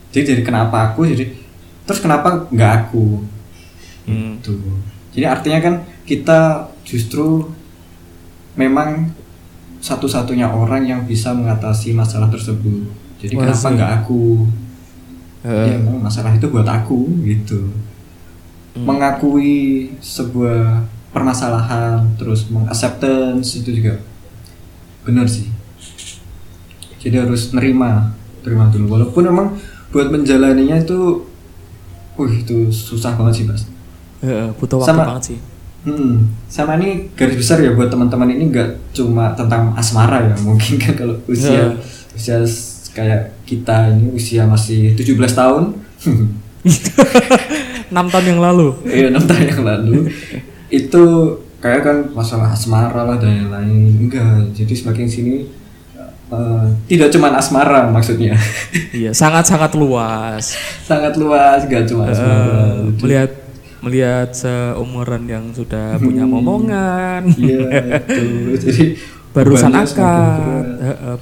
jadi 0.09 0.33
dari 0.33 0.43
kenapa 0.49 0.91
aku 0.91 1.05
jadi 1.13 1.29
terus 1.85 2.01
kenapa 2.01 2.49
nggak 2.49 2.73
aku 2.89 3.21
Hmm. 4.09 4.41
Tuh. 4.41 4.81
Jadi 5.13 5.25
artinya 5.29 5.61
kan 5.61 5.75
kita 6.09 6.73
justru 6.89 7.45
memang 8.57 9.13
satu-satunya 9.79 10.47
orang 10.47 10.83
yang 10.83 11.01
bisa 11.03 11.31
mengatasi 11.31 11.95
masalah 11.95 12.27
tersebut. 12.27 12.87
Jadi 13.19 13.35
Wah, 13.35 13.47
kenapa 13.47 13.67
nggak 13.71 13.93
aku? 14.03 14.47
Eh, 15.43 15.67
Ya 15.71 15.75
memang 15.79 16.03
masalah 16.03 16.35
itu 16.35 16.47
buat 16.49 16.67
aku 16.67 17.07
gitu. 17.23 17.71
Hmm. 18.75 18.85
Mengakui 18.85 19.91
sebuah 19.99 20.83
permasalahan, 21.11 22.05
terus 22.15 22.47
mengacceptance 22.49 23.59
itu 23.59 23.71
juga 23.75 24.03
benar 25.03 25.27
sih. 25.27 25.47
Jadi 26.99 27.17
harus 27.17 27.55
nerima, 27.55 28.13
terima 28.43 28.67
dulu. 28.69 28.99
Walaupun 28.99 29.23
memang 29.25 29.49
buat 29.89 30.11
menjalaninya 30.11 30.77
itu, 30.77 31.23
wih 32.19 32.43
itu 32.43 32.69
susah 32.69 33.15
banget 33.15 33.35
sih 33.41 33.47
mas. 33.47 33.63
eh, 34.19 34.51
butuh 34.59 34.83
waktu 34.83 34.91
Sama- 34.91 35.07
banget 35.15 35.25
sih. 35.25 35.39
Hmm, 35.79 36.27
sama 36.47 36.75
ini 36.75 37.07
garis 37.15 37.39
besar 37.39 37.59
ya 37.59 37.71
buat 37.71 37.87
teman-teman 37.87 38.29
ini 38.29 38.51
nggak 38.51 38.93
cuma 38.93 39.31
tentang 39.33 39.73
asmara 39.73 40.27
ya 40.27 40.35
mungkin 40.47 40.75
kan 40.77 40.93
kalau 40.95 41.15
usia 41.25 41.55
Ya. 41.55 41.67
usia 42.13 42.37
kayak 42.91 43.39
kita 43.45 43.95
ini 43.95 44.11
usia 44.11 44.43
masih 44.45 44.93
17 44.93 45.15
tahun 45.31 45.65
Enam 47.89 48.07
tahun 48.07 48.27
yang 48.29 48.41
lalu. 48.43 48.75
iya 48.85 49.09
enam 49.09 49.25
tahun 49.25 49.45
yang 49.49 49.63
lalu 49.63 50.13
itu 50.69 51.05
kayak 51.59 51.81
kan 51.81 51.97
masalah 52.13 52.53
asmara 52.53 53.03
lah 53.03 53.17
dan 53.17 53.49
lain-lain 53.49 53.97
enggak 53.99 54.53
jadi 54.53 54.75
semakin 54.75 55.07
sini 55.09 55.37
eh, 56.29 56.65
tidak 56.87 57.09
cuma 57.09 57.33
asmara 57.33 57.89
maksudnya 57.89 58.37
Iya, 58.93 59.11
sangat-sangat 59.11 59.73
luas. 59.73 60.53
sangat 60.91 61.17
luas 61.17 61.65
gak 61.65 61.87
cuma 61.87 62.05
asmara 62.05 62.45
Eh, 62.85 62.93
melihat 63.01 63.31
melihat 63.79 64.35
seumuran 64.35 65.25
yang 65.31 65.45
sudah 65.55 65.95
punya 66.03 66.27
momongan. 66.27 67.31
iya 67.39 67.99
itu 68.03 68.27
jadi 68.67 68.85
barusan 69.31 69.71
akad 69.71 70.67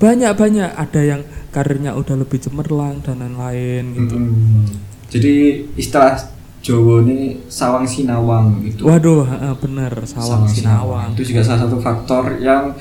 banyak 0.01 0.33
banyak 0.33 0.71
ada 0.73 1.01
yang 1.05 1.21
karirnya 1.53 1.93
udah 1.97 2.17
lebih 2.17 2.39
cemerlang 2.41 3.01
dan 3.05 3.21
lain-lain 3.21 3.85
gitu 3.97 4.17
Mm-mm. 4.17 4.65
Jadi 5.07 5.63
istilah 5.79 6.19
Jawa 6.67 6.99
ini 7.07 7.47
sawang 7.47 7.87
sinawang 7.87 8.59
gitu. 8.67 8.91
waduh 8.91 9.23
bener 9.63 9.93
sawang 10.03 10.51
sinawang 10.51 11.15
Itu 11.15 11.31
juga 11.31 11.47
salah 11.47 11.63
satu 11.69 11.79
faktor 11.79 12.43
yang 12.43 12.75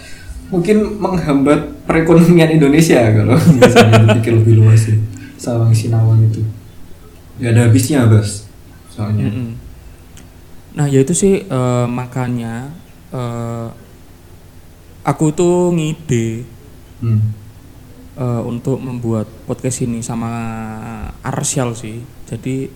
mungkin 0.49 0.97
menghambat 1.01 1.85
perekonomian 1.85 2.49
Indonesia 2.53 3.01
kalau 3.13 3.37
misalnya 3.61 4.09
dipikir 4.09 4.33
lebih 4.41 4.61
luas 4.61 4.89
ya. 4.89 4.97
Sawang 5.37 5.73
sinawang 5.73 6.25
itu. 6.25 6.41
Gak 7.41 7.51
ada 7.53 7.61
habisnya, 7.69 8.07
Bas. 8.07 8.47
Soalnya. 8.89 9.27
Mm-mm. 9.29 9.49
Nah 10.75 10.85
ya 10.91 10.99
itu 11.01 11.15
sih 11.15 11.47
eh, 11.47 11.85
makanya 11.87 12.69
eh, 13.11 13.67
aku 15.05 15.31
tuh 15.31 15.71
ngide 15.71 16.55
Hmm. 16.95 17.35
eh, 18.15 18.41
untuk 18.47 18.79
membuat 18.79 19.27
podcast 19.45 19.83
ini 19.83 19.99
sama 19.99 20.31
Arsyal 21.21 21.75
sih. 21.75 21.99
Jadi 22.23 22.71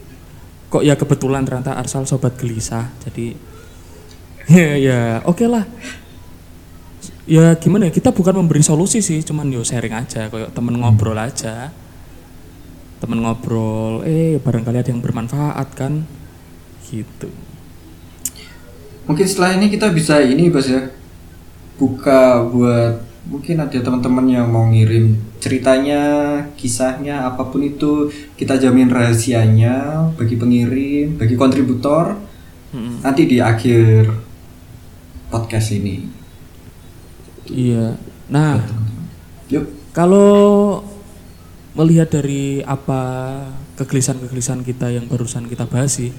kok 0.69 0.83
ya 0.85 0.93
kebetulan 0.99 1.47
ternyata 1.47 1.79
Arsal 1.79 2.03
sobat 2.05 2.35
gelisah. 2.35 2.91
Jadi 3.07 3.33
ya, 4.53 4.75
ya 4.75 4.99
oke 5.23 5.47
lah. 5.47 5.63
Ya 7.29 7.53
gimana 7.55 7.87
ya 7.87 7.93
kita 7.95 8.09
bukan 8.11 8.43
memberi 8.43 8.59
solusi 8.65 8.99
sih, 8.99 9.21
cuman 9.21 9.53
yo 9.53 9.61
sharing 9.61 9.93
aja, 9.93 10.27
kayak 10.27 10.51
temen 10.51 10.75
ngobrol 10.81 11.15
aja. 11.15 11.69
Temen 12.99 13.23
ngobrol, 13.23 14.03
eh 14.03 14.35
barangkali 14.41 14.77
ada 14.83 14.89
yang 14.91 14.99
bermanfaat 14.99 15.69
kan, 15.77 16.03
gitu. 16.89 17.29
Mungkin 19.09 19.25
setelah 19.25 19.57
ini 19.57 19.73
kita 19.73 19.89
bisa 19.89 20.21
ini, 20.21 20.53
Bas 20.53 20.69
ya. 20.69 20.85
Buka 21.81 22.45
buat 22.45 23.01
mungkin 23.25 23.57
ada 23.57 23.73
teman-teman 23.73 24.25
yang 24.29 24.45
mau 24.53 24.69
ngirim 24.69 25.17
ceritanya, 25.41 26.01
kisahnya, 26.53 27.25
apa 27.25 27.49
pun 27.49 27.65
itu 27.65 28.13
kita 28.37 28.61
jamin 28.61 28.93
rahasianya 28.93 30.09
bagi 30.13 30.37
pengirim, 30.37 31.17
bagi 31.17 31.33
kontributor. 31.33 32.21
Mm-mm. 32.69 33.01
Nanti 33.01 33.25
di 33.25 33.41
akhir 33.41 34.13
podcast 35.33 35.73
ini. 35.73 36.05
Iya, 37.49 37.97
Nah, 38.29 38.61
Yuk. 39.49 39.65
kalau 39.89 40.85
melihat 41.73 42.13
dari 42.13 42.61
apa 42.61 43.01
kegelisahan-kegelisahan 43.81 44.61
kita 44.61 44.93
yang 44.93 45.09
barusan 45.09 45.49
kita 45.49 45.65
bahas 45.65 45.97
sih, 45.97 46.13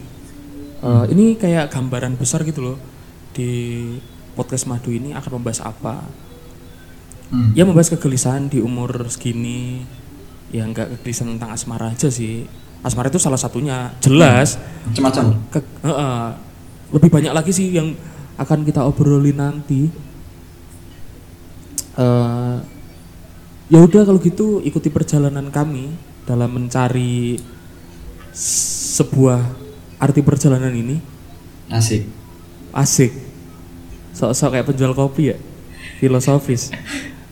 eh, 0.80 1.04
ini 1.12 1.36
kayak 1.36 1.72
gambaran 1.72 2.16
besar 2.16 2.44
gitu 2.44 2.60
loh 2.72 2.78
di 3.36 3.50
podcast 4.34 4.66
Madu 4.66 4.90
ini 4.90 5.12
akan 5.12 5.40
membahas 5.40 5.60
apa? 5.62 6.02
Hmm. 7.30 7.54
Ya 7.54 7.62
membahas 7.62 7.94
kegelisahan 7.94 8.50
di 8.50 8.58
umur 8.58 9.06
segini, 9.06 9.86
ya 10.50 10.66
nggak 10.66 10.98
kegelisahan 10.98 11.38
tentang 11.38 11.54
asmara 11.54 11.94
aja 11.94 12.10
sih. 12.10 12.42
Asmara 12.80 13.12
itu 13.12 13.20
salah 13.20 13.38
satunya, 13.38 13.92
jelas. 14.00 14.56
Macam-macam. 14.88 15.24
Ke- 15.52 15.62
eh, 15.62 15.94
eh, 15.94 16.28
lebih 16.90 17.10
banyak 17.12 17.32
lagi 17.36 17.52
sih 17.54 17.70
yang 17.70 17.94
akan 18.40 18.64
kita 18.66 18.82
obrolin 18.82 19.36
nanti. 19.38 19.86
Eh, 22.00 22.56
ya 23.70 23.78
udah 23.78 24.02
kalau 24.02 24.18
gitu 24.18 24.58
ikuti 24.64 24.90
perjalanan 24.90 25.52
kami 25.54 25.92
dalam 26.26 26.50
mencari 26.50 27.38
sebuah 28.34 29.69
arti 30.00 30.20
perjalanan 30.24 30.72
ini? 30.72 30.96
Asik. 31.70 32.02
asik. 32.74 33.12
Sok-sok 34.16 34.58
kayak 34.58 34.66
penjual 34.72 34.96
kopi 34.96 35.30
ya? 35.30 35.36
Filosofis. 36.02 36.72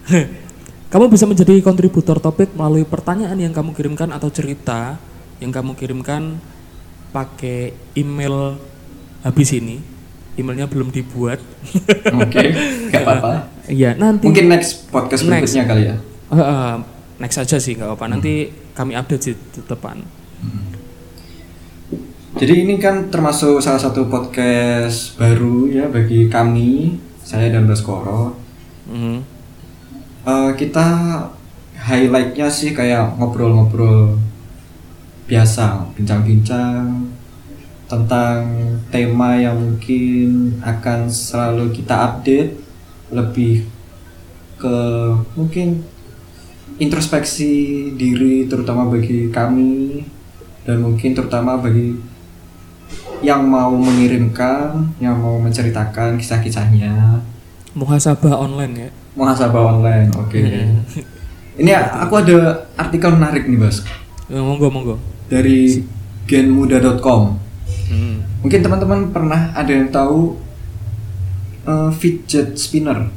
Kamu 0.92 1.10
bisa 1.12 1.28
menjadi 1.28 1.58
kontributor 1.60 2.16
topik 2.16 2.54
melalui 2.56 2.80
pertanyaan 2.88 3.36
yang 3.36 3.52
kamu 3.52 3.76
kirimkan 3.76 4.08
atau 4.08 4.32
cerita 4.32 4.96
yang 5.36 5.52
kamu 5.52 5.76
kirimkan 5.76 6.40
pakai 7.12 7.76
email 7.92 8.56
habis 9.20 9.52
ini. 9.52 9.84
Emailnya 10.32 10.64
belum 10.64 10.88
dibuat. 10.88 11.44
Oke, 12.08 12.40
nggak 12.88 13.04
apa-apa. 13.04 13.52
iya 13.68 13.92
nanti 14.00 14.32
Mungkin 14.32 14.48
next 14.48 14.88
podcast 14.88 15.28
Next. 15.28 15.52
berikutnya 15.52 15.64
kali 15.68 15.82
ya. 15.92 15.96
Eh, 16.32 16.40
eh, 16.40 16.74
next 17.20 17.36
aja 17.36 17.60
sih 17.60 17.76
nggak 17.76 17.88
apa-apa. 17.92 18.06
Nanti 18.08 18.48
kami 18.72 18.96
update 18.96 19.22
di 19.28 19.32
depan 19.68 20.00
Jadi 22.36 22.68
ini 22.68 22.76
kan 22.76 23.08
termasuk 23.08 23.64
salah 23.64 23.80
satu 23.80 24.04
podcast 24.04 25.16
baru 25.16 25.64
ya 25.64 25.88
bagi 25.88 26.28
kami, 26.28 27.00
saya 27.24 27.48
dan 27.48 27.64
Baskoro. 27.64 28.36
Mhm. 28.84 29.16
Eh, 30.28 30.50
kita 30.60 30.84
highlightnya 31.88 32.52
sih 32.52 32.76
kayak 32.76 33.16
ngobrol-ngobrol 33.16 34.20
biasa, 35.24 35.88
bincang-bincang 35.96 37.08
tentang 37.88 38.44
tema 38.92 39.40
yang 39.40 39.56
mungkin 39.56 40.60
akan 40.60 41.08
selalu 41.08 41.72
kita 41.72 42.12
update 42.12 42.52
lebih 43.08 43.64
ke 44.60 44.76
mungkin 45.32 45.80
introspeksi 46.76 47.88
diri 47.96 48.44
terutama 48.44 48.84
bagi 48.84 49.32
kami 49.32 50.04
dan 50.68 50.84
mungkin 50.84 51.16
terutama 51.16 51.56
bagi 51.56 51.96
yang 53.20 53.42
mau 53.42 53.70
mengirimkan, 53.70 54.88
yang 54.98 55.14
mau 55.14 55.36
menceritakan 55.36 56.16
kisah-kisahnya. 56.16 57.20
Muhasabah 57.72 58.34
online 58.34 58.74
ya? 58.78 58.90
Muhasabah 59.14 59.62
online 59.72 60.08
oke. 60.12 60.38
Ini 61.60 61.70
aku 61.74 62.14
ada 62.16 62.36
artikel 62.74 63.10
menarik 63.10 63.44
nih 63.44 63.58
bos. 63.58 63.82
Eh, 64.26 64.38
monggo 64.38 64.68
monggo. 64.68 64.94
Dari 65.26 65.82
genmuda.com 66.24 67.40
Mhm. 67.88 68.44
mungkin 68.44 68.60
teman-teman 68.60 69.00
pernah 69.08 69.48
ada 69.50 69.72
yang 69.72 69.88
tahu 69.88 70.36
eh, 71.64 71.90
fidget 71.90 72.52
spinner? 72.54 73.08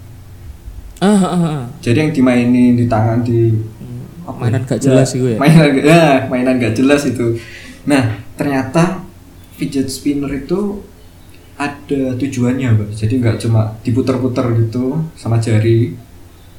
Ah, 0.97 1.11
ah, 1.11 1.25
ah, 1.27 1.43
ah. 1.43 1.63
jadi 1.79 2.07
yang 2.07 2.11
dimainin 2.13 2.73
di 2.73 2.85
tangan 2.85 3.19
di 3.19 3.51
Hmm, 3.51 4.05
apa 4.23 4.37
mainan 4.39 4.61
ya? 4.61 4.67
gak 4.69 4.79
jelas 4.81 5.07
Ya, 5.09 5.17
gue 5.17 5.31
ya? 5.33 5.37
mainan 5.37 5.69
ya 5.91 6.03
mainan 6.25 6.55
gak 6.55 6.71
jelas 6.73 7.03
itu. 7.03 7.35
Nah 7.83 8.15
ternyata 8.33 9.00
fidget 9.61 9.93
spinner 9.93 10.33
itu 10.33 10.81
ada 11.53 12.17
tujuannya 12.17 12.73
bos 12.73 12.97
jadi 12.97 13.21
nggak 13.21 13.37
cuma 13.45 13.77
diputer-puter 13.85 14.65
gitu 14.65 15.05
sama 15.13 15.37
jari. 15.37 15.93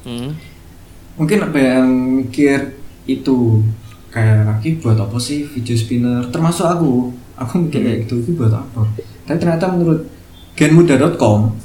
Hmm. 0.03 0.35
mungkin 1.15 1.47
apa 1.47 1.55
yang 1.55 1.87
mikir 2.19 2.75
itu 3.07 3.63
kayak 4.11 4.47
kaki 4.47 4.83
buat 4.83 4.99
apa 4.99 5.15
sih 5.19 5.47
video 5.47 5.75
spinner? 5.75 6.27
Termasuk 6.27 6.67
aku. 6.67 7.11
Aku 7.39 7.67
mikir 7.67 7.83
kayak 7.83 7.99
gitu 8.07 8.23
itu 8.23 8.31
buat 8.35 8.51
apa? 8.51 8.83
Tapi 9.27 9.37
ternyata 9.39 9.71
menurut 9.71 10.07
genmuda.com 10.55 11.55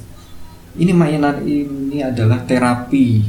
ini 0.79 0.92
mainan 0.94 1.42
ini 1.42 2.01
adalah 2.01 2.46
terapi 2.46 3.27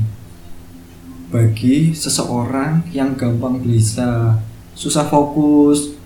bagi 1.30 1.94
seseorang 1.94 2.86
yang 2.94 3.18
gampang 3.18 3.62
gelisah 3.62 4.38
susah 4.78 5.06
fokus 5.10 5.98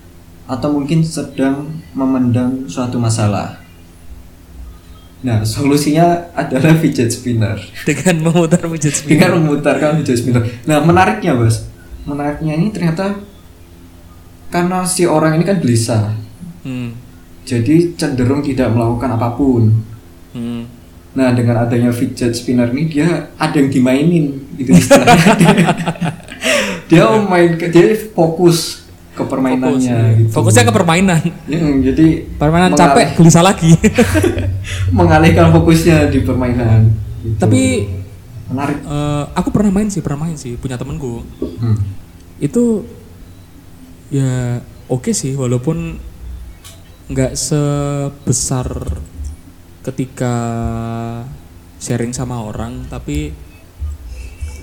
atau 0.44 0.68
mungkin 0.72 1.04
sedang 1.04 1.73
memendam 1.94 2.66
suatu 2.66 2.98
masalah 2.98 3.62
nah 5.24 5.40
solusinya 5.40 6.36
adalah 6.36 6.76
fidget 6.76 7.08
spinner 7.08 7.56
dengan 7.88 8.28
memutar 8.28 8.60
fidget 8.68 8.92
spinner 8.92 9.32
dengan 9.32 9.40
memutarkan 9.40 10.04
video 10.04 10.12
spinner. 10.12 10.44
Nah 10.68 10.84
menariknya 10.84 11.32
bos, 11.32 11.64
menariknya 12.04 12.60
ini 12.60 12.68
ternyata 12.68 13.24
karena 14.52 14.84
si 14.84 15.08
orang 15.08 15.40
ini 15.40 15.44
kan 15.48 15.58
gelisah, 15.64 16.12
Hmm. 16.60 16.92
jadi 17.48 17.96
cenderung 17.96 18.44
tidak 18.44 18.68
melakukan 18.68 19.16
apa 19.16 19.32
pun. 19.32 19.72
Hmm. 20.36 20.68
Nah 21.16 21.32
dengan 21.32 21.64
adanya 21.64 21.88
fidget 21.88 22.36
spinner 22.36 22.68
ini 22.76 22.92
dia 22.92 23.32
ada 23.40 23.56
yang 23.56 23.72
dimainin 23.72 24.44
gitu 24.60 24.76
istilahnya. 24.76 25.72
dia 26.92 27.00
mau 27.08 27.24
main, 27.24 27.56
dia 27.56 27.96
fokus 28.12 28.83
ke 29.14 29.22
Fokus, 29.22 29.30
permainannya. 29.30 29.94
ya. 29.94 30.18
gitu. 30.18 30.30
Fokusnya 30.34 30.62
ke 30.66 30.74
permainan. 30.74 31.22
Hmm, 31.46 31.74
jadi 31.80 32.06
Permainan 32.34 32.74
capek, 32.74 33.14
gelisah 33.14 33.46
lagi. 33.46 33.70
mengalihkan 34.98 35.54
fokusnya 35.54 36.10
di 36.10 36.18
permainan. 36.20 36.90
Gitu. 37.22 37.38
Tapi 37.38 37.62
menarik. 38.50 38.78
eh, 38.82 39.24
aku 39.32 39.48
pernah 39.48 39.70
main 39.70 39.88
sih, 39.88 40.02
pernah 40.02 40.26
main 40.26 40.34
sih 40.34 40.58
punya 40.58 40.74
temenku. 40.74 41.22
Hmm. 41.40 41.78
Itu 42.36 42.82
ya 44.10 44.58
oke 44.86 45.10
sih 45.10 45.32
walaupun 45.32 45.96
nggak 47.04 47.32
sebesar 47.34 48.66
ketika 49.84 50.34
sharing 51.76 52.10
sama 52.10 52.40
orang 52.40 52.88
tapi 52.88 53.30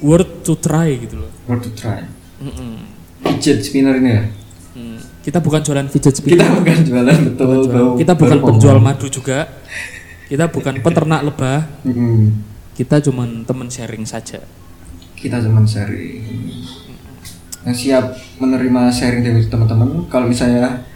worth 0.02 0.44
to 0.44 0.58
try 0.58 0.98
gitu 0.98 1.24
loh. 1.24 1.32
Worth 1.48 1.70
to 1.70 1.72
try. 1.72 2.02
Mm-mm. 2.42 2.82
Fidget 3.22 3.62
spinner 3.62 4.02
ini 4.02 4.12
ya. 4.12 4.24
Hmm. 4.72 5.00
Kita 5.20 5.38
bukan 5.38 5.60
jualan 5.60 5.84
fidget 5.86 6.16
Kita 6.16 6.22
spinner. 6.40 6.50
bukan 6.56 6.78
jualan 6.82 7.18
betul. 7.26 7.46
Bukan 7.46 7.58
jualan- 7.58 7.72
baru- 7.74 7.98
kita 7.98 8.14
bukan 8.16 8.38
penjual 8.42 8.78
madu 8.80 9.08
juga. 9.08 9.40
Kita 10.26 10.46
bukan 10.48 10.76
peternak 10.80 11.22
lebah. 11.24 11.60
Mm-mm. 11.84 12.32
Kita 12.72 13.00
cuman 13.02 13.44
temen 13.44 13.68
sharing 13.68 14.06
saja. 14.06 14.40
Kita 15.14 15.38
cuma 15.40 15.62
sharing. 15.62 16.24
Yang 17.62 17.78
siap 17.78 18.06
menerima 18.38 18.82
sharing 18.90 19.22
dari 19.22 19.44
teman-teman. 19.46 20.08
Kalau 20.08 20.26
misalnya 20.26 20.88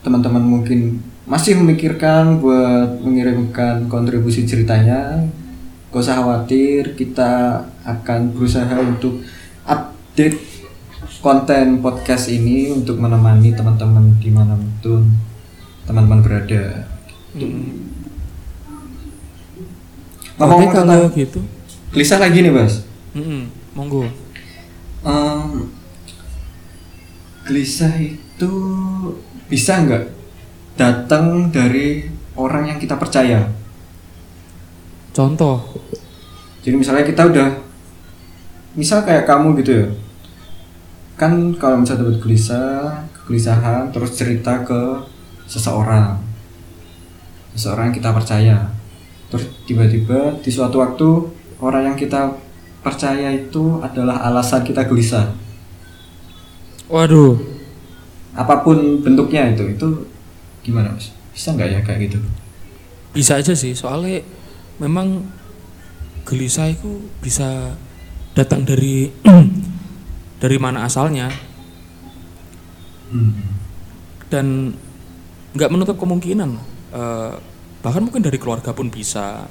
teman-teman 0.00 0.40
mungkin 0.40 1.02
masih 1.26 1.58
memikirkan 1.58 2.38
buat 2.38 3.02
mengirimkan 3.02 3.90
kontribusi 3.90 4.46
ceritanya, 4.46 5.26
gak 5.90 6.00
usah 6.00 6.16
khawatir. 6.16 6.94
Kita 6.94 7.30
akan 7.82 8.30
berusaha 8.30 8.72
untuk 8.78 9.26
update 9.66 10.55
konten 11.26 11.82
podcast 11.82 12.30
ini 12.30 12.70
untuk 12.70 13.02
menemani 13.02 13.50
teman-teman 13.50 14.14
di 14.22 14.30
mana 14.30 14.54
pun 14.78 15.10
teman-teman 15.82 16.22
berada. 16.22 16.86
Oke 17.34 17.50
Ngomong-ngomong 20.38 20.70
kalau 20.70 21.10
tentang 21.10 21.18
gitu. 21.18 21.40
gelisah 21.90 22.22
lagi 22.22 22.46
nih, 22.46 22.52
Bas. 22.54 22.86
Mm-mm. 23.16 23.50
Monggo. 23.74 24.06
Em, 25.02 25.72
gelisah 27.42 27.96
itu 27.98 28.52
bisa 29.50 29.82
nggak 29.82 30.04
datang 30.78 31.50
dari 31.50 32.06
orang 32.38 32.70
yang 32.70 32.78
kita 32.78 32.94
percaya. 33.00 33.50
Contoh. 35.10 35.74
Jadi 36.62 36.76
misalnya 36.76 37.02
kita 37.08 37.26
udah, 37.26 37.48
misal 38.76 39.02
kayak 39.02 39.24
kamu 39.24 39.56
gitu 39.64 39.72
ya, 39.72 39.86
kan 41.16 41.56
kalau 41.56 41.80
misalnya 41.80 42.04
dapat 42.04 42.20
gelisah, 42.20 43.08
kegelisahan, 43.16 43.88
terus 43.88 44.12
cerita 44.12 44.60
ke 44.62 45.00
seseorang, 45.48 46.20
seseorang 47.56 47.90
yang 47.90 47.96
kita 47.96 48.10
percaya, 48.12 48.56
terus 49.32 49.48
tiba-tiba 49.64 50.36
di 50.44 50.50
suatu 50.52 50.84
waktu 50.84 51.08
orang 51.64 51.92
yang 51.92 51.96
kita 51.96 52.36
percaya 52.84 53.32
itu 53.32 53.80
adalah 53.80 54.28
alasan 54.28 54.60
kita 54.62 54.84
gelisah. 54.84 55.32
Waduh. 56.86 57.34
apa 58.36 58.60
pun 58.60 59.00
bentuknya 59.00 59.48
itu 59.48 59.64
itu 59.74 59.88
gimana 60.60 60.92
mas 60.92 61.08
bisa 61.32 61.56
nggak 61.56 61.68
ya 61.72 61.80
kayak 61.80 62.00
gitu 62.12 62.20
Bisa 63.16 63.40
aja 63.40 63.56
sih, 63.56 63.72
soalnya 63.72 64.20
memang 64.76 65.24
gelisah 66.28 66.68
itu 66.68 67.00
bisa 67.24 67.72
datang 68.36 68.68
dari 68.68 69.08
dari 70.36 70.56
mana 70.56 70.84
asalnya 70.84 71.32
Hmm. 73.06 73.38
dan 74.26 74.74
nggak 75.54 75.70
menutup 75.70 75.94
kemungkinan 75.94 76.58
eh, 76.90 77.32
bahkan 77.78 78.02
mungkin 78.02 78.18
dari 78.18 78.34
keluarga 78.34 78.74
pun 78.74 78.90
bisa 78.90 79.46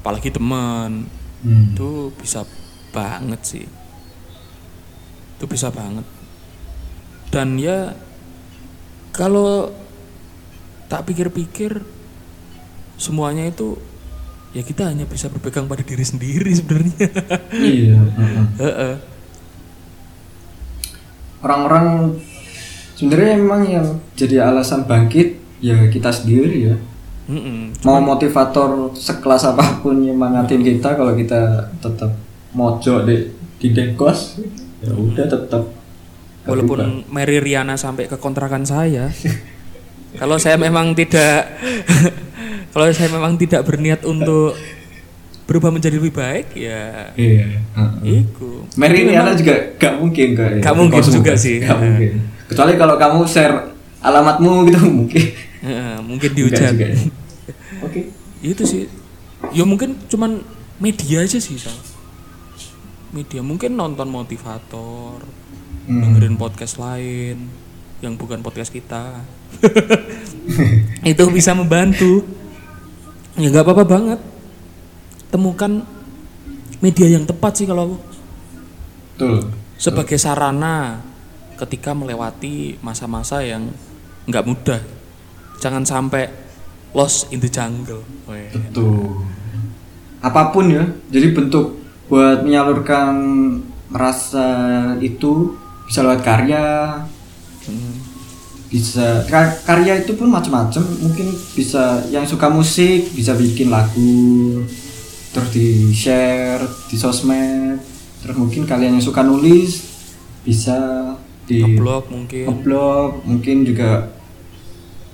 apalagi 0.00 0.28
teman 0.28 1.08
Hmm. 1.40 1.72
itu 1.72 2.12
bisa 2.20 2.44
banget 2.92 3.40
sih 3.40 3.64
itu 5.34 5.44
bisa 5.48 5.72
banget 5.72 6.04
dan 7.32 7.56
ya 7.56 7.96
kalau 9.10 9.72
tak 10.92 11.08
pikir-pikir 11.08 11.80
semuanya 13.00 13.48
itu 13.48 13.80
ya 14.52 14.60
kita 14.60 14.92
hanya 14.92 15.08
bisa 15.08 15.32
berpegang 15.32 15.64
pada 15.64 15.80
diri 15.80 16.04
sendiri 16.04 16.52
sebenarnya 16.52 17.08
Iya. 17.56 17.96
Orang-orang 21.40 22.16
sebenarnya 22.96 23.30
emang 23.40 23.62
yang 23.64 23.86
jadi 24.16 24.48
alasan 24.48 24.84
bangkit 24.84 25.40
ya 25.60 25.88
kita 25.88 26.12
sendiri 26.12 26.72
ya. 26.72 26.76
Mm-mm. 27.30 27.78
Mau 27.86 28.02
motivator 28.02 28.90
sekelas 28.92 29.46
apa 29.54 29.80
pun 29.80 30.02
nyemangatin 30.02 30.60
kita 30.66 30.98
kalau 30.98 31.14
kita 31.14 31.70
tetap 31.78 32.10
mojok 32.52 33.06
di 33.06 33.16
di 33.60 33.68
dekos 33.70 34.40
ya 34.80 34.90
udah 34.96 35.26
tetap 35.28 35.62
walaupun 36.48 37.04
Mary 37.12 37.38
Riana 37.38 37.76
sampai 37.76 38.08
ke 38.08 38.16
kontrakan 38.16 38.64
saya 38.64 39.12
kalau 40.20 40.40
saya 40.40 40.56
memang 40.56 40.96
tidak 40.96 41.60
kalau 42.72 42.88
saya 42.90 43.12
memang 43.12 43.36
tidak 43.36 43.62
berniat 43.68 44.02
untuk 44.08 44.56
berubah 45.50 45.74
menjadi 45.74 45.98
lebih 45.98 46.14
baik 46.14 46.54
ya. 46.54 47.10
Iya 47.12 47.58
heeh. 47.74 48.22
iku. 48.22 48.62
Mary 48.78 49.02
Riana 49.02 49.10
memang- 49.26 49.34
juga 49.36 49.54
gak 49.74 49.94
mungkin 49.98 50.28
kayak 50.32 50.62
Nggak 50.62 50.76
mungkin 50.78 51.00
kosong, 51.02 51.16
juga 51.16 51.32
kan? 51.32 51.42
sih. 51.42 51.56
Nggak 51.58 51.78
mungkin. 51.80 52.12
Kecuali 52.46 52.72
kalau 52.76 52.94
kamu 52.96 53.18
share 53.26 53.56
alamatmu 54.00 54.52
gitu 54.64 54.78
mungkin. 55.02 55.24
Heeh, 55.60 55.94
mungkin 56.00 56.30
dihujat 56.30 56.70
juga 56.70 56.86
ya. 56.86 56.98
oke. 57.84 58.00
Itu 58.40 58.62
sih. 58.62 58.86
Ya 59.50 59.66
mungkin 59.66 59.98
cuman 60.06 60.46
media 60.78 61.20
aja 61.20 61.36
sih 61.36 61.58
Sal. 61.58 61.74
media. 63.10 63.42
Mungkin 63.42 63.74
nonton 63.74 64.06
motivator 64.06 65.18
Hmm. 65.80 65.98
dengerin 66.06 66.38
podcast 66.38 66.78
lain 66.78 67.50
yang 67.98 68.14
bukan 68.14 68.38
podcast 68.38 68.70
kita. 68.70 69.18
Itu 71.02 71.26
bisa 71.28 71.50
membantu. 71.52 72.22
Ya 73.34 73.48
nggak 73.48 73.64
apa-apa 73.64 73.84
banget 73.84 74.20
temukan 75.30 75.82
media 76.78 77.06
yang 77.06 77.24
tepat 77.24 77.52
sih 77.54 77.66
kalau 77.66 77.94
aku 77.94 77.96
betul 79.14 79.34
sebagai 79.76 80.18
sarana 80.18 81.00
ketika 81.56 81.92
melewati 81.92 82.76
masa-masa 82.80 83.40
yang 83.40 83.68
nggak 84.26 84.44
mudah 84.44 84.80
jangan 85.60 85.84
sampai 85.84 86.28
lost 86.90 87.30
in 87.30 87.38
the 87.38 87.46
jungle 87.46 88.02
Weh. 88.26 88.50
Betul. 88.50 89.22
Apa 90.20 90.50
pun 90.50 90.68
ya, 90.68 90.84
jadi 91.08 91.32
bentuk 91.32 91.78
buat 92.06 92.42
menyalurkan 92.42 93.14
rasa 93.88 94.48
itu 95.00 95.54
bisa 95.86 96.02
lewat 96.02 96.20
karya, 96.20 96.66
Hmm. 97.60 97.94
bisa 98.66 99.22
ka- 99.26 99.60
karya 99.62 100.00
itu 100.00 100.12
pun 100.14 100.28
macam-macam. 100.28 100.82
Mungkin 101.00 101.26
bisa 101.54 102.04
yang 102.08 102.24
suka 102.24 102.48
musik 102.48 103.12
bisa 103.12 103.32
bikin 103.32 103.70
lagu, 103.70 104.64
terus 105.30 105.48
di 105.50 105.68
share 105.90 106.60
di 106.86 106.96
sosmed. 106.96 107.78
Terus 108.20 108.36
mungkin 108.36 108.64
kalian 108.64 108.96
yang 108.96 109.02
suka 109.02 109.20
nulis 109.20 109.80
bisa 110.40 110.76
di 111.44 111.60
ngeblog 111.60 112.04
mungkin. 112.08 112.44
ngeblog 112.46 113.10
mungkin 113.24 113.56
juga 113.62 114.12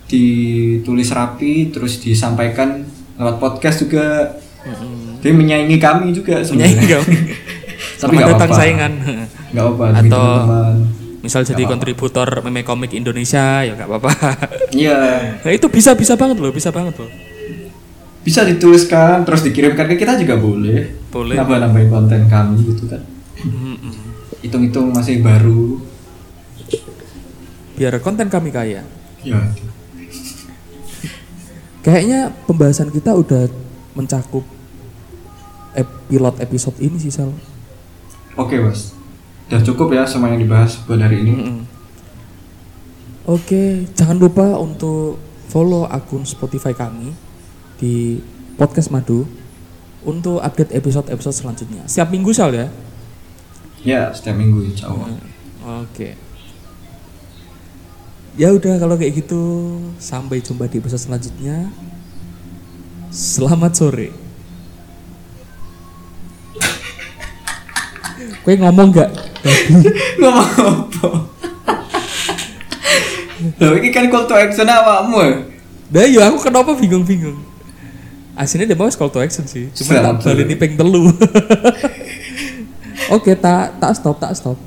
ditulis 0.06 1.08
rapi 1.08 1.68
terus 1.68 1.98
disampaikan 1.98 2.86
lewat 3.14 3.36
podcast 3.36 3.82
juga. 3.82 4.38
Mm-mm. 4.62 5.22
jadi 5.22 5.30
menyaingi 5.32 5.78
kami 5.78 6.10
juga 6.10 6.42
menyaingi 6.42 6.74
sebenarnya. 6.74 6.98
kamu 6.98 7.06
tapi 7.06 7.94
Selamat 7.96 8.14
nggak 8.16 8.28
datang 8.28 8.50
apa-apa. 8.50 8.60
saingan. 8.60 8.92
Nggak 9.48 9.64
demi 9.86 10.08
Atau- 10.10 10.26
teman-teman. 10.26 10.76
misal 11.22 11.40
jadi 11.42 11.54
apa-apa. 11.56 11.72
kontributor 11.72 12.28
meme 12.40 12.62
komik 12.62 12.92
Indonesia 12.92 13.46
ya 13.62 13.72
nggak 13.72 13.88
apa-apa. 13.88 14.10
Iya. 14.72 14.98
Nah, 15.38 15.52
itu 15.52 15.66
bisa 15.66 15.94
bisa 15.94 16.14
banget 16.14 16.36
loh 16.36 16.50
bisa 16.50 16.70
banget 16.70 16.94
loh 16.96 17.10
bisa 18.26 18.42
dituliskan 18.42 19.22
terus 19.22 19.46
dikirimkan 19.46 19.86
ke 19.86 19.94
kita 19.94 20.18
juga 20.18 20.34
boleh. 20.34 21.06
Boleh. 21.14 21.38
nambah 21.38 21.58
nambahin 21.62 21.88
konten 21.88 22.20
kami 22.26 22.58
gitu 22.66 22.90
kan. 22.90 23.00
Mm-mm. 23.46 23.94
hitung-hitung 24.42 24.90
masih 24.90 25.22
baru. 25.22 25.78
Biar 27.78 28.02
konten 28.02 28.26
kami 28.26 28.50
kaya. 28.50 28.82
Ya 29.22 29.38
kayaknya 31.86 32.34
pembahasan 32.50 32.90
kita 32.90 33.14
udah 33.14 33.46
mencakup 33.94 34.42
ep- 35.78 36.02
pilot 36.10 36.34
episode 36.42 36.74
ini 36.82 36.98
sih 36.98 37.14
Sal. 37.14 37.30
Oke 38.34 38.58
bos 38.58 38.90
udah 39.46 39.62
cukup 39.62 39.94
ya 39.94 40.02
semua 40.02 40.34
yang 40.34 40.42
dibahas 40.42 40.74
buat 40.82 40.98
hari 40.98 41.22
ini. 41.22 41.32
Mm-mm. 41.38 41.58
Oke, 43.26 43.86
jangan 43.94 44.18
lupa 44.22 44.54
untuk 44.58 45.18
follow 45.50 45.86
akun 45.86 46.26
Spotify 46.26 46.74
kami 46.74 47.14
di 47.76 48.20
Podcast 48.56 48.88
Madu 48.88 49.28
untuk 50.06 50.40
update 50.40 50.72
episode-episode 50.72 51.36
selanjutnya. 51.36 51.82
Setiap 51.84 52.08
minggu 52.08 52.30
Sal 52.32 52.54
ya. 52.54 52.68
ya 53.86 54.10
setiap 54.10 54.34
minggu 54.34 54.66
insya 54.66 54.90
Allah 54.90 55.14
Oke. 55.86 56.18
Ya 58.36 58.52
udah 58.52 58.76
kalau 58.76 58.98
kayak 59.00 59.24
gitu 59.24 59.42
sampai 59.96 60.44
jumpa 60.44 60.68
di 60.68 60.78
episode 60.78 61.00
selanjutnya. 61.00 61.70
Selamat 63.08 63.72
sore. 63.74 64.12
Kue 68.44 68.54
ngomong 68.60 68.94
nggak? 68.94 69.10
ngomong 70.20 70.50
apa 70.54 71.08
Loh, 73.62 73.72
ini 73.78 73.88
kan 73.94 74.10
call 74.10 74.26
to 74.26 74.34
action 74.34 74.66
awakmu 74.66 75.18
ya? 75.22 75.34
Nah 75.86 76.04
ya 76.06 76.22
aku 76.30 76.50
kenapa 76.50 76.74
bingung-bingung. 76.74 77.55
Aslinya 78.36 78.68
dia 78.68 78.76
mau 78.76 78.92
call 78.92 79.08
to 79.08 79.24
action 79.24 79.48
sih, 79.48 79.72
cuma 79.72 79.96
tak 79.96 80.28
balik 80.28 80.44
di 80.44 80.56
peng 80.60 80.76
telu. 80.76 81.08
Oke, 83.16 83.32
tak 83.32 83.80
tak 83.80 83.96
stop, 83.96 84.20
tak 84.20 84.36
stop. 84.36 84.65